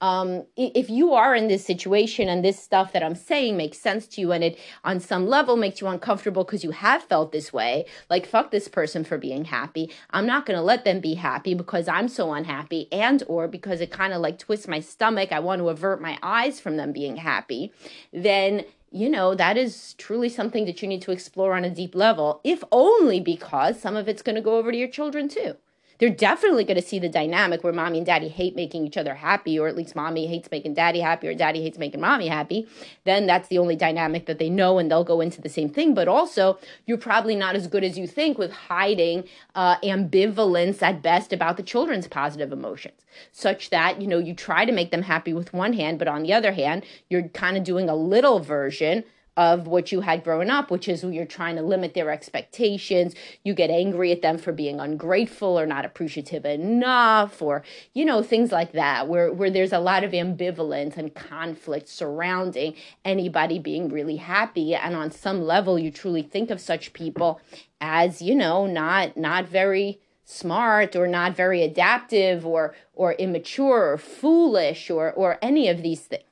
um, 0.01 0.45
if 0.57 0.89
you 0.89 1.13
are 1.15 1.35
in 1.35 1.49
this 1.49 1.65
situation 1.65 2.29
and 2.29 2.45
this 2.45 2.63
stuff 2.63 2.93
that 2.93 3.03
I'm 3.03 3.15
saying 3.15 3.57
makes 3.57 3.79
sense 3.79 4.07
to 4.09 4.21
you 4.21 4.33
and 4.33 4.45
it 4.45 4.59
on 4.85 5.01
some 5.01 5.27
level 5.27 5.57
makes 5.57 5.81
you 5.81 5.89
uncomfortable 5.89 6.45
because 6.45 6.63
you 6.63 6.71
have 6.71 7.03
felt 7.03 7.33
this 7.33 7.53
way, 7.53 7.87
like 8.09 8.27
fuck 8.27 8.51
this 8.51 8.69
person 8.69 9.05
for 9.05 9.19
being 9.19 9.47
happy. 9.47 9.91
I'm 10.11 10.27
not 10.27 10.47
to 10.57 10.63
let 10.63 10.85
them 10.85 11.01
be 11.01 11.15
happy 11.15 11.55
because 11.55 11.89
I'm 11.89 12.09
so 12.09 12.33
unhappy 12.33 12.89
and 12.93 13.23
or 13.27 13.49
because 13.49 13.81
it 13.81 13.91
kind 13.91 14.13
of 14.13 14.21
like 14.21 14.39
twists 14.39 14.69
my 14.69 14.81
stomach. 14.81 15.33
I 15.33 15.41
want 15.41 15.61
to 15.61 15.69
avert 15.69 16.01
my 16.01 16.19
eyes 16.23 16.61
from 16.61 16.77
them 16.77 16.93
being 16.93 17.17
happy. 17.17 17.73
Then 18.13 18.65
you 18.91 19.11
know, 19.11 19.35
that 19.35 19.59
is 19.59 19.93
truly 19.95 20.31
something 20.31 20.65
that 20.65 20.81
you 20.81 20.89
need 20.89 21.03
to 21.03 21.13
explore 21.13 21.55
on 21.55 21.63
a 21.63 21.69
deep 21.69 21.95
level, 21.95 22.41
if 22.43 22.65
only 22.73 23.21
because 23.21 23.79
some 23.79 23.97
of 23.97 24.09
it's 24.09 24.23
going 24.23 24.37
to 24.37 24.41
go 24.41 24.57
over 24.57 24.73
to 24.73 24.79
your 24.79 24.89
children 24.89 25.29
too 25.29 25.57
they're 25.99 26.11
definitely 26.11 26.65
going 26.65 26.81
to 26.81 26.87
see 26.87 26.99
the 26.99 27.09
dynamic 27.09 27.65
where 27.65 27.73
mommy 27.73 27.99
and 27.99 28.07
daddy 28.07 28.29
hate 28.29 28.55
making 28.55 28.87
each 28.87 28.97
other 28.97 29.15
happy, 29.15 29.59
or 29.59 29.69
at 29.69 29.77
least 29.77 29.97
mommy 29.97 30.27
hates 30.27 30.51
making 30.51 30.75
daddy 30.75 31.01
happy, 31.01 31.29
or 31.29 31.35
daddy 31.35 31.63
hates 31.63 31.79
making 31.79 32.01
mommy 32.01 32.29
happy. 32.29 32.69
Then 33.05 33.27
that's 33.27 33.49
the 33.49 33.59
only 33.59 33.77
dynamic 33.77 34.27
that 34.27 34.39
they 34.39 34.51
know, 34.51 34.79
and 34.79 34.91
they'll 34.91 35.05
go 35.05 35.21
into 35.21 35.41
the 35.41 35.49
same 35.49 35.69
thing. 35.69 35.95
But 35.95 36.09
also, 36.09 36.59
you're 36.87 36.99
probably 36.99 37.35
not 37.35 37.57
as 37.57 37.67
good 37.67 37.85
as 37.85 37.99
you 37.99 38.07
think 38.07 38.39
with 38.39 38.53
hiding 38.53 39.25
uh, 39.55 39.77
ambivalence 39.81 40.83
at 40.83 41.03
best 41.03 41.33
about 41.33 41.57
the 41.57 41.63
children's 41.63 42.07
positive 42.07 42.53
emotions, 42.53 43.03
such 43.33 43.71
that, 43.71 44.01
you 44.01 44.07
know, 44.07 44.19
you 44.19 44.35
try 44.35 44.65
to 44.65 44.73
make 44.73 44.91
them 44.91 45.03
happy 45.03 45.33
with 45.33 45.53
one 45.53 45.73
hand, 45.73 45.99
but 45.99 46.09
on 46.09 46.23
the 46.23 46.33
other 46.33 46.53
hand, 46.53 46.85
you're 47.09 47.29
kind 47.29 47.57
of 47.57 47.65
doing 47.65 47.89
a 47.89 47.97
little 47.97 48.41
version 48.41 49.05
of 49.39 49.69
what 49.69 49.93
you 49.93 50.01
had 50.01 50.25
growing 50.25 50.51
up, 50.51 50.69
which 50.69 50.89
is 50.89 51.05
you're 51.05 51.25
trying 51.25 51.55
to 51.55 51.63
limit 51.63 51.95
their 51.95 52.11
expectations. 52.11 53.15
You 53.45 53.55
get 53.55 53.71
angry 53.71 54.11
at 54.11 54.21
them 54.21 54.37
for 54.37 54.51
being 54.51 54.81
ungrateful 54.81 55.57
or 55.57 55.65
not 55.65 55.85
appreciative 55.85 56.45
enough, 56.45 57.41
or, 57.41 57.63
you 57.95 58.05
know, 58.05 58.21
things 58.21 58.51
like 58.51 58.73
that, 58.73 59.07
where, 59.07 59.33
where 59.33 59.49
there's 59.49 59.73
a 59.73 59.79
lot 59.79 60.03
of 60.03 60.11
ambivalence 60.11 60.97
and 60.97 61.15
conflict 61.15 61.89
surrounding 61.89 62.75
anybody 63.05 63.61
being 63.61 63.89
really 63.89 64.17
happy. 64.17 64.75
And 64.75 64.97
on 64.97 65.13
some 65.13 65.43
level, 65.43 65.79
you 65.79 65.93
truly 65.93 66.23
think 66.23 66.51
of 66.51 66.61
such 66.61 66.93
people 66.93 67.41
as, 67.81 68.21
you 68.21 68.35
know, 68.35 68.67
not 68.67 69.17
not 69.17 69.47
very 69.47 70.01
smart 70.25 70.97
or 70.97 71.07
not 71.07 71.37
very 71.37 71.63
adaptive 71.63 72.45
or 72.45 72.75
or 72.93 73.13
immature 73.15 73.93
or 73.93 73.99
foolish 73.99 74.91
or 74.91 75.13
or 75.13 75.39
any 75.41 75.69
of 75.69 75.83
these 75.83 76.01
things 76.01 76.28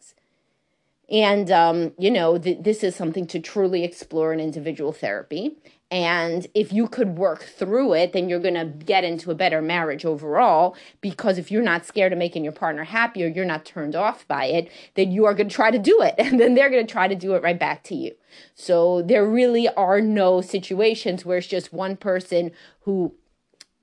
and, 1.11 1.51
um, 1.51 1.93
you 1.99 2.11
know, 2.11 2.39
th- 2.39 2.59
this 2.63 2.83
is 2.83 2.97
something 2.97 3.27
to 3.29 3.39
truly 3.39 3.85
explore 3.85 4.33
in 4.33 4.41
individual 4.41 4.93
therapy. 4.93 5.57
And 5.89 6.49
if 6.53 6.73
you 6.73 6.89
could 6.89 7.17
work 7.17 7.45
through 7.45 7.93
it, 7.93 8.13
then 8.13 8.29
you're 8.29 8.41
going 8.41 8.55
to 8.55 8.65
get 8.65 9.05
into 9.05 9.31
a 9.31 9.37
better 9.37 9.63
marriage 9.63 10.05
overall. 10.05 10.75
Because 11.01 11.39
if 11.39 11.51
you're 11.51 11.63
not 11.63 11.87
scared 11.87 12.13
of 12.13 12.19
making 12.19 12.43
your 12.43 12.53
partner 12.53 12.83
happy 12.83 13.23
or 13.23 13.29
you're 13.29 13.45
not 13.45 13.65
turned 13.65 13.95
off 13.95 14.27
by 14.27 14.47
it, 14.47 14.69
then 14.95 15.13
you 15.13 15.27
are 15.27 15.35
going 15.35 15.49
to 15.49 15.55
try 15.55 15.71
to 15.71 15.79
do 15.79 16.01
it. 16.03 16.15
And 16.27 16.41
then 16.41 16.55
they're 16.55 16.71
going 16.71 16.85
to 16.85 16.93
try 16.93 17.07
to 17.07 17.15
do 17.15 17.35
it 17.35 17.43
right 17.43 17.59
back 17.59 17.85
to 17.85 17.95
you. 17.95 18.17
So 18.57 19.01
there 19.01 19.25
really 19.25 19.69
are 19.69 20.01
no 20.01 20.41
situations 20.41 21.25
where 21.25 21.39
it's 21.39 21.47
just 21.47 21.73
one 21.73 21.97
person 21.97 22.51
who 22.81 23.15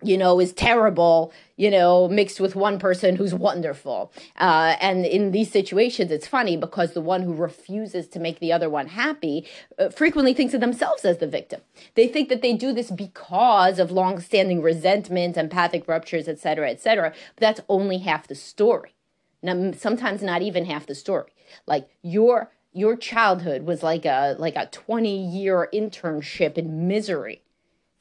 you 0.03 0.17
know, 0.17 0.39
is 0.39 0.53
terrible, 0.53 1.33
you 1.55 1.69
know, 1.69 2.07
mixed 2.07 2.39
with 2.39 2.55
one 2.55 2.79
person 2.79 3.15
who's 3.15 3.33
wonderful. 3.33 4.11
Uh, 4.37 4.75
and 4.81 5.05
in 5.05 5.31
these 5.31 5.51
situations, 5.51 6.11
it's 6.11 6.27
funny 6.27 6.57
because 6.57 6.93
the 6.93 7.01
one 7.01 7.21
who 7.21 7.33
refuses 7.33 8.07
to 8.09 8.19
make 8.19 8.39
the 8.39 8.51
other 8.51 8.69
one 8.69 8.87
happy 8.87 9.47
uh, 9.79 9.89
frequently 9.89 10.33
thinks 10.33 10.53
of 10.53 10.61
themselves 10.61 11.05
as 11.05 11.19
the 11.19 11.27
victim. 11.27 11.61
They 11.95 12.07
think 12.07 12.29
that 12.29 12.41
they 12.41 12.53
do 12.53 12.73
this 12.73 12.91
because 12.91 13.79
of 13.79 13.91
long-standing 13.91 14.61
resentment, 14.61 15.37
empathic 15.37 15.87
ruptures, 15.87 16.27
et 16.27 16.39
cetera, 16.39 16.69
et 16.69 16.81
cetera. 16.81 17.11
But 17.35 17.41
that's 17.41 17.61
only 17.69 17.99
half 17.99 18.27
the 18.27 18.35
story. 18.35 18.95
Now, 19.41 19.71
sometimes 19.73 20.23
not 20.23 20.41
even 20.41 20.65
half 20.65 20.85
the 20.85 20.95
story. 20.95 21.31
Like 21.67 21.89
your 22.01 22.51
your 22.71 22.95
childhood 22.95 23.63
was 23.63 23.83
like 23.83 24.05
a 24.05 24.35
like 24.39 24.55
a 24.55 24.65
20 24.67 25.15
year 25.15 25.69
internship 25.73 26.57
in 26.57 26.87
misery 26.87 27.42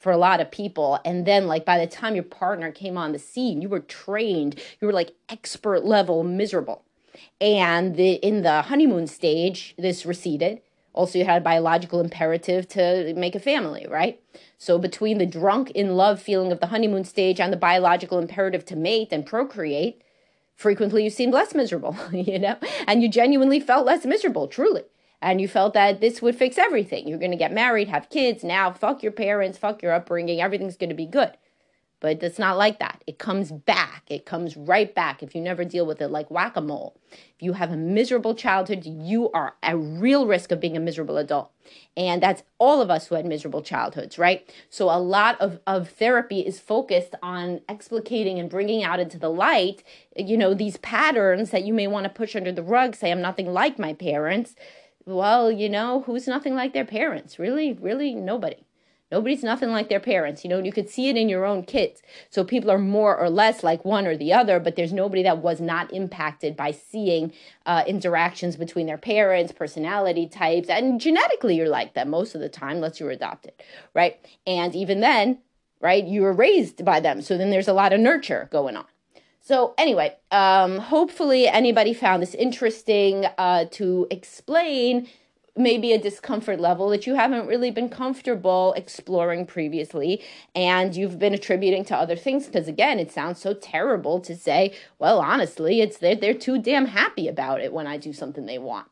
for 0.03 0.11
a 0.11 0.17
lot 0.17 0.41
of 0.41 0.51
people. 0.51 0.99
And 1.05 1.25
then, 1.25 1.47
like, 1.47 1.63
by 1.63 1.79
the 1.79 1.87
time 1.87 2.13
your 2.13 2.25
partner 2.25 2.73
came 2.73 2.97
on 2.97 3.13
the 3.13 3.19
scene, 3.19 3.61
you 3.61 3.69
were 3.69 3.79
trained, 3.79 4.59
you 4.81 4.85
were 4.85 4.93
like 4.93 5.13
expert 5.29 5.85
level 5.85 6.25
miserable. 6.25 6.83
And 7.39 7.95
the, 7.95 8.15
in 8.15 8.41
the 8.41 8.63
honeymoon 8.63 9.07
stage, 9.07 9.73
this 9.77 10.05
receded. 10.05 10.59
Also, 10.91 11.19
you 11.19 11.25
had 11.25 11.41
a 11.41 11.45
biological 11.45 12.01
imperative 12.01 12.67
to 12.67 13.13
make 13.15 13.33
a 13.33 13.39
family, 13.39 13.87
right? 13.89 14.21
So, 14.57 14.77
between 14.77 15.19
the 15.19 15.25
drunk 15.25 15.71
in 15.71 15.95
love 15.95 16.21
feeling 16.21 16.51
of 16.51 16.59
the 16.59 16.67
honeymoon 16.67 17.05
stage 17.05 17.39
and 17.39 17.53
the 17.53 17.57
biological 17.57 18.19
imperative 18.19 18.65
to 18.65 18.75
mate 18.75 19.07
and 19.11 19.25
procreate, 19.25 20.01
frequently 20.53 21.05
you 21.05 21.09
seemed 21.09 21.33
less 21.33 21.55
miserable, 21.55 21.95
you 22.11 22.39
know, 22.39 22.57
and 22.87 23.01
you 23.01 23.07
genuinely 23.07 23.61
felt 23.61 23.85
less 23.85 24.05
miserable, 24.05 24.49
truly 24.49 24.83
and 25.23 25.39
you 25.39 25.47
felt 25.47 25.73
that 25.73 26.01
this 26.01 26.21
would 26.21 26.35
fix 26.35 26.57
everything. 26.57 27.07
You're 27.07 27.17
going 27.17 27.31
to 27.31 27.37
get 27.37 27.53
married, 27.53 27.87
have 27.87 28.09
kids, 28.09 28.43
now 28.43 28.71
fuck 28.71 29.01
your 29.01 29.13
parents, 29.13 29.57
fuck 29.57 29.81
your 29.81 29.93
upbringing, 29.93 30.41
everything's 30.41 30.77
going 30.77 30.89
to 30.89 30.95
be 30.95 31.05
good. 31.05 31.31
But 32.01 32.21
it's 32.21 32.37
not 32.37 32.57
like 32.57 32.79
that. 32.79 33.01
It 33.07 33.17
comes 33.17 33.49
back. 33.49 34.03
It 34.09 34.25
comes 34.25 34.57
right 34.57 34.93
back 34.93 35.23
if 35.23 35.33
you 35.33 35.39
never 35.39 35.63
deal 35.63 35.85
with 35.85 36.01
it 36.01 36.09
like 36.09 36.29
whack 36.29 36.57
a 36.57 36.61
mole. 36.61 36.99
If 37.09 37.41
you 37.41 37.53
have 37.53 37.71
a 37.71 37.77
miserable 37.77 38.35
childhood, 38.35 38.85
you 38.85 39.31
are 39.31 39.55
at 39.63 39.77
real 39.77 40.27
risk 40.27 40.51
of 40.51 40.59
being 40.59 40.75
a 40.75 40.81
miserable 40.81 41.15
adult. 41.15 41.53
And 41.95 42.21
that's 42.21 42.43
all 42.57 42.81
of 42.81 42.89
us 42.89 43.07
who 43.07 43.15
had 43.15 43.25
miserable 43.25 43.61
childhoods, 43.61 44.19
right? 44.19 44.53
So 44.69 44.89
a 44.89 44.99
lot 44.99 45.39
of, 45.39 45.61
of 45.65 45.91
therapy 45.91 46.41
is 46.41 46.59
focused 46.59 47.15
on 47.23 47.61
explicating 47.69 48.37
and 48.37 48.49
bringing 48.49 48.83
out 48.83 48.99
into 48.99 49.17
the 49.17 49.29
light, 49.29 49.81
you 50.17 50.35
know, 50.35 50.53
these 50.53 50.75
patterns 50.75 51.51
that 51.51 51.63
you 51.63 51.73
may 51.73 51.87
want 51.87 52.03
to 52.03 52.09
push 52.09 52.35
under 52.35 52.51
the 52.51 52.63
rug, 52.63 52.95
say, 52.97 53.13
I'm 53.13 53.21
nothing 53.21 53.53
like 53.53 53.79
my 53.79 53.93
parents 53.93 54.55
well, 55.05 55.51
you 55.51 55.69
know, 55.69 56.03
who's 56.05 56.27
nothing 56.27 56.55
like 56.55 56.73
their 56.73 56.85
parents? 56.85 57.39
Really, 57.39 57.73
really 57.73 58.13
nobody. 58.13 58.65
Nobody's 59.11 59.43
nothing 59.43 59.69
like 59.69 59.89
their 59.89 59.99
parents. 59.99 60.43
You 60.43 60.49
know, 60.49 60.57
you 60.57 60.71
could 60.71 60.89
see 60.89 61.07
it 61.07 61.15
in 61.15 61.29
your 61.29 61.45
own 61.45 61.63
kids. 61.65 62.01
So 62.31 62.43
people 62.43 62.71
are 62.71 62.79
more 62.79 63.15
or 63.15 63.29
less 63.29 63.61
like 63.61 63.85
one 63.85 64.07
or 64.07 64.17
the 64.17 64.33
other, 64.33 64.59
but 64.59 64.75
there's 64.75 64.91
nobody 64.91 65.21
that 65.21 65.37
was 65.37 65.61
not 65.61 65.93
impacted 65.93 66.57
by 66.57 66.71
seeing 66.71 67.31
uh, 67.67 67.83
interactions 67.85 68.55
between 68.55 68.87
their 68.87 68.97
parents, 68.97 69.51
personality 69.51 70.25
types, 70.25 70.67
and 70.67 70.99
genetically 70.99 71.55
you're 71.55 71.69
like 71.69 71.93
them 71.93 72.09
most 72.09 72.33
of 72.33 72.41
the 72.41 72.49
time, 72.49 72.77
unless 72.77 72.99
you 72.99 73.05
were 73.05 73.11
adopted, 73.11 73.53
right? 73.93 74.19
And 74.47 74.73
even 74.73 74.99
then, 75.01 75.37
right, 75.79 76.03
you 76.03 76.23
were 76.23 76.33
raised 76.33 76.83
by 76.83 76.99
them. 76.99 77.21
So 77.21 77.37
then 77.37 77.51
there's 77.51 77.67
a 77.67 77.73
lot 77.73 77.93
of 77.93 77.99
nurture 77.99 78.47
going 78.51 78.75
on. 78.75 78.85
So 79.45 79.73
anyway, 79.77 80.15
um, 80.31 80.77
hopefully 80.77 81.49
anybody 81.49 81.93
found 81.93 82.23
this 82.23 82.33
interesting 82.33 83.25
uh, 83.37 83.65
to 83.71 84.07
explain 84.09 85.09
maybe 85.57 85.91
a 85.91 85.97
discomfort 85.97 86.61
level 86.61 86.87
that 86.89 87.05
you 87.05 87.15
haven't 87.15 87.47
really 87.47 87.69
been 87.69 87.89
comfortable 87.89 88.73
exploring 88.77 89.45
previously 89.45 90.23
and 90.55 90.95
you've 90.95 91.19
been 91.19 91.33
attributing 91.33 91.83
to 91.83 91.95
other 91.95 92.15
things 92.15 92.45
because 92.47 92.69
again 92.69 92.99
it 92.99 93.11
sounds 93.11 93.39
so 93.39 93.53
terrible 93.53 94.19
to 94.19 94.35
say 94.35 94.73
well 94.97 95.19
honestly 95.19 95.79
it's 95.79 95.97
they're, 95.97 96.15
they're 96.15 96.33
too 96.33 96.59
damn 96.59 96.87
happy 96.87 97.27
about 97.27 97.61
it 97.61 97.71
when 97.71 97.85
i 97.85 97.97
do 97.97 98.11
something 98.11 98.47
they 98.47 98.57
want 98.57 98.87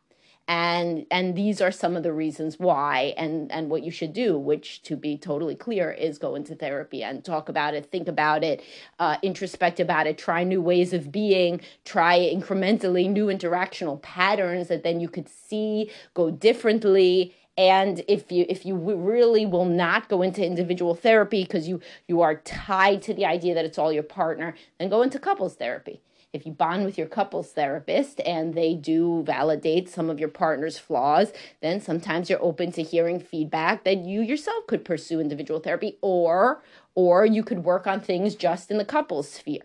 and 0.47 1.05
and 1.11 1.35
these 1.35 1.61
are 1.61 1.71
some 1.71 1.95
of 1.95 2.03
the 2.03 2.13
reasons 2.13 2.59
why 2.59 3.13
and 3.17 3.51
and 3.51 3.69
what 3.69 3.83
you 3.83 3.91
should 3.91 4.13
do 4.13 4.37
which 4.37 4.81
to 4.83 4.95
be 4.95 5.17
totally 5.17 5.55
clear 5.55 5.91
is 5.91 6.17
go 6.17 6.35
into 6.35 6.55
therapy 6.55 7.03
and 7.03 7.23
talk 7.23 7.49
about 7.49 7.73
it 7.73 7.85
think 7.91 8.07
about 8.07 8.43
it 8.43 8.61
uh, 8.99 9.17
introspect 9.21 9.79
about 9.79 10.07
it 10.07 10.17
try 10.17 10.43
new 10.43 10.61
ways 10.61 10.93
of 10.93 11.11
being 11.11 11.61
try 11.85 12.17
incrementally 12.17 13.09
new 13.09 13.27
interactional 13.27 14.01
patterns 14.01 14.67
that 14.67 14.83
then 14.83 14.99
you 14.99 15.09
could 15.09 15.29
see 15.29 15.89
go 16.13 16.31
differently. 16.31 17.35
And 17.57 18.03
if 18.07 18.31
you 18.31 18.45
if 18.47 18.65
you 18.65 18.75
really 18.75 19.45
will 19.45 19.65
not 19.65 20.07
go 20.07 20.21
into 20.21 20.43
individual 20.45 20.95
therapy 20.95 21.43
because 21.43 21.67
you 21.67 21.81
you 22.07 22.21
are 22.21 22.35
tied 22.35 23.01
to 23.03 23.13
the 23.13 23.25
idea 23.25 23.53
that 23.53 23.65
it's 23.65 23.77
all 23.77 23.91
your 23.91 24.03
partner 24.03 24.55
then 24.79 24.89
go 24.89 25.01
into 25.01 25.19
couples 25.19 25.55
therapy 25.55 26.01
if 26.33 26.45
you 26.45 26.51
bond 26.51 26.85
with 26.85 26.97
your 26.97 27.07
couples 27.07 27.51
therapist 27.51 28.21
and 28.21 28.53
they 28.53 28.73
do 28.73 29.23
validate 29.23 29.89
some 29.89 30.09
of 30.09 30.19
your 30.19 30.29
partner's 30.29 30.77
flaws, 30.77 31.33
then 31.61 31.81
sometimes 31.81 32.29
you're 32.29 32.43
open 32.43 32.71
to 32.71 32.83
hearing 32.83 33.19
feedback 33.19 33.83
that 33.83 34.05
you 34.05 34.21
yourself 34.21 34.65
could 34.67 34.85
pursue 34.85 35.19
individual 35.19 35.59
therapy 35.59 35.97
or 36.01 36.63
or 36.95 37.25
you 37.25 37.43
could 37.43 37.63
work 37.63 37.87
on 37.87 37.99
things 37.99 38.35
just 38.35 38.71
in 38.71 38.77
the 38.77 38.85
couples 38.85 39.29
sphere. 39.29 39.61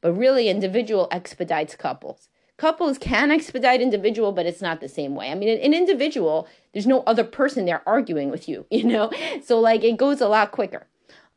But 0.00 0.12
really 0.12 0.48
individual 0.48 1.08
expedites 1.10 1.76
couples. 1.76 2.28
Couples 2.56 2.98
can 2.98 3.30
expedite 3.30 3.80
individual, 3.80 4.32
but 4.32 4.46
it's 4.46 4.60
not 4.60 4.80
the 4.80 4.88
same 4.88 5.14
way. 5.14 5.30
I 5.30 5.34
mean, 5.34 5.48
an 5.48 5.74
individual, 5.74 6.46
there's 6.72 6.86
no 6.86 7.02
other 7.06 7.24
person 7.24 7.64
there 7.64 7.82
arguing 7.86 8.30
with 8.30 8.48
you, 8.48 8.66
you 8.70 8.84
know? 8.84 9.10
So 9.44 9.60
like 9.60 9.84
it 9.84 9.96
goes 9.96 10.20
a 10.20 10.28
lot 10.28 10.50
quicker. 10.50 10.86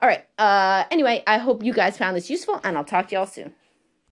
All 0.01 0.09
right. 0.09 0.25
Uh 0.39 0.85
anyway, 0.89 1.23
I 1.27 1.37
hope 1.37 1.63
you 1.63 1.73
guys 1.73 1.95
found 1.97 2.17
this 2.17 2.31
useful 2.31 2.59
and 2.63 2.75
I'll 2.75 2.83
talk 2.83 3.09
to 3.09 3.15
y'all 3.15 3.27
soon. 3.27 3.53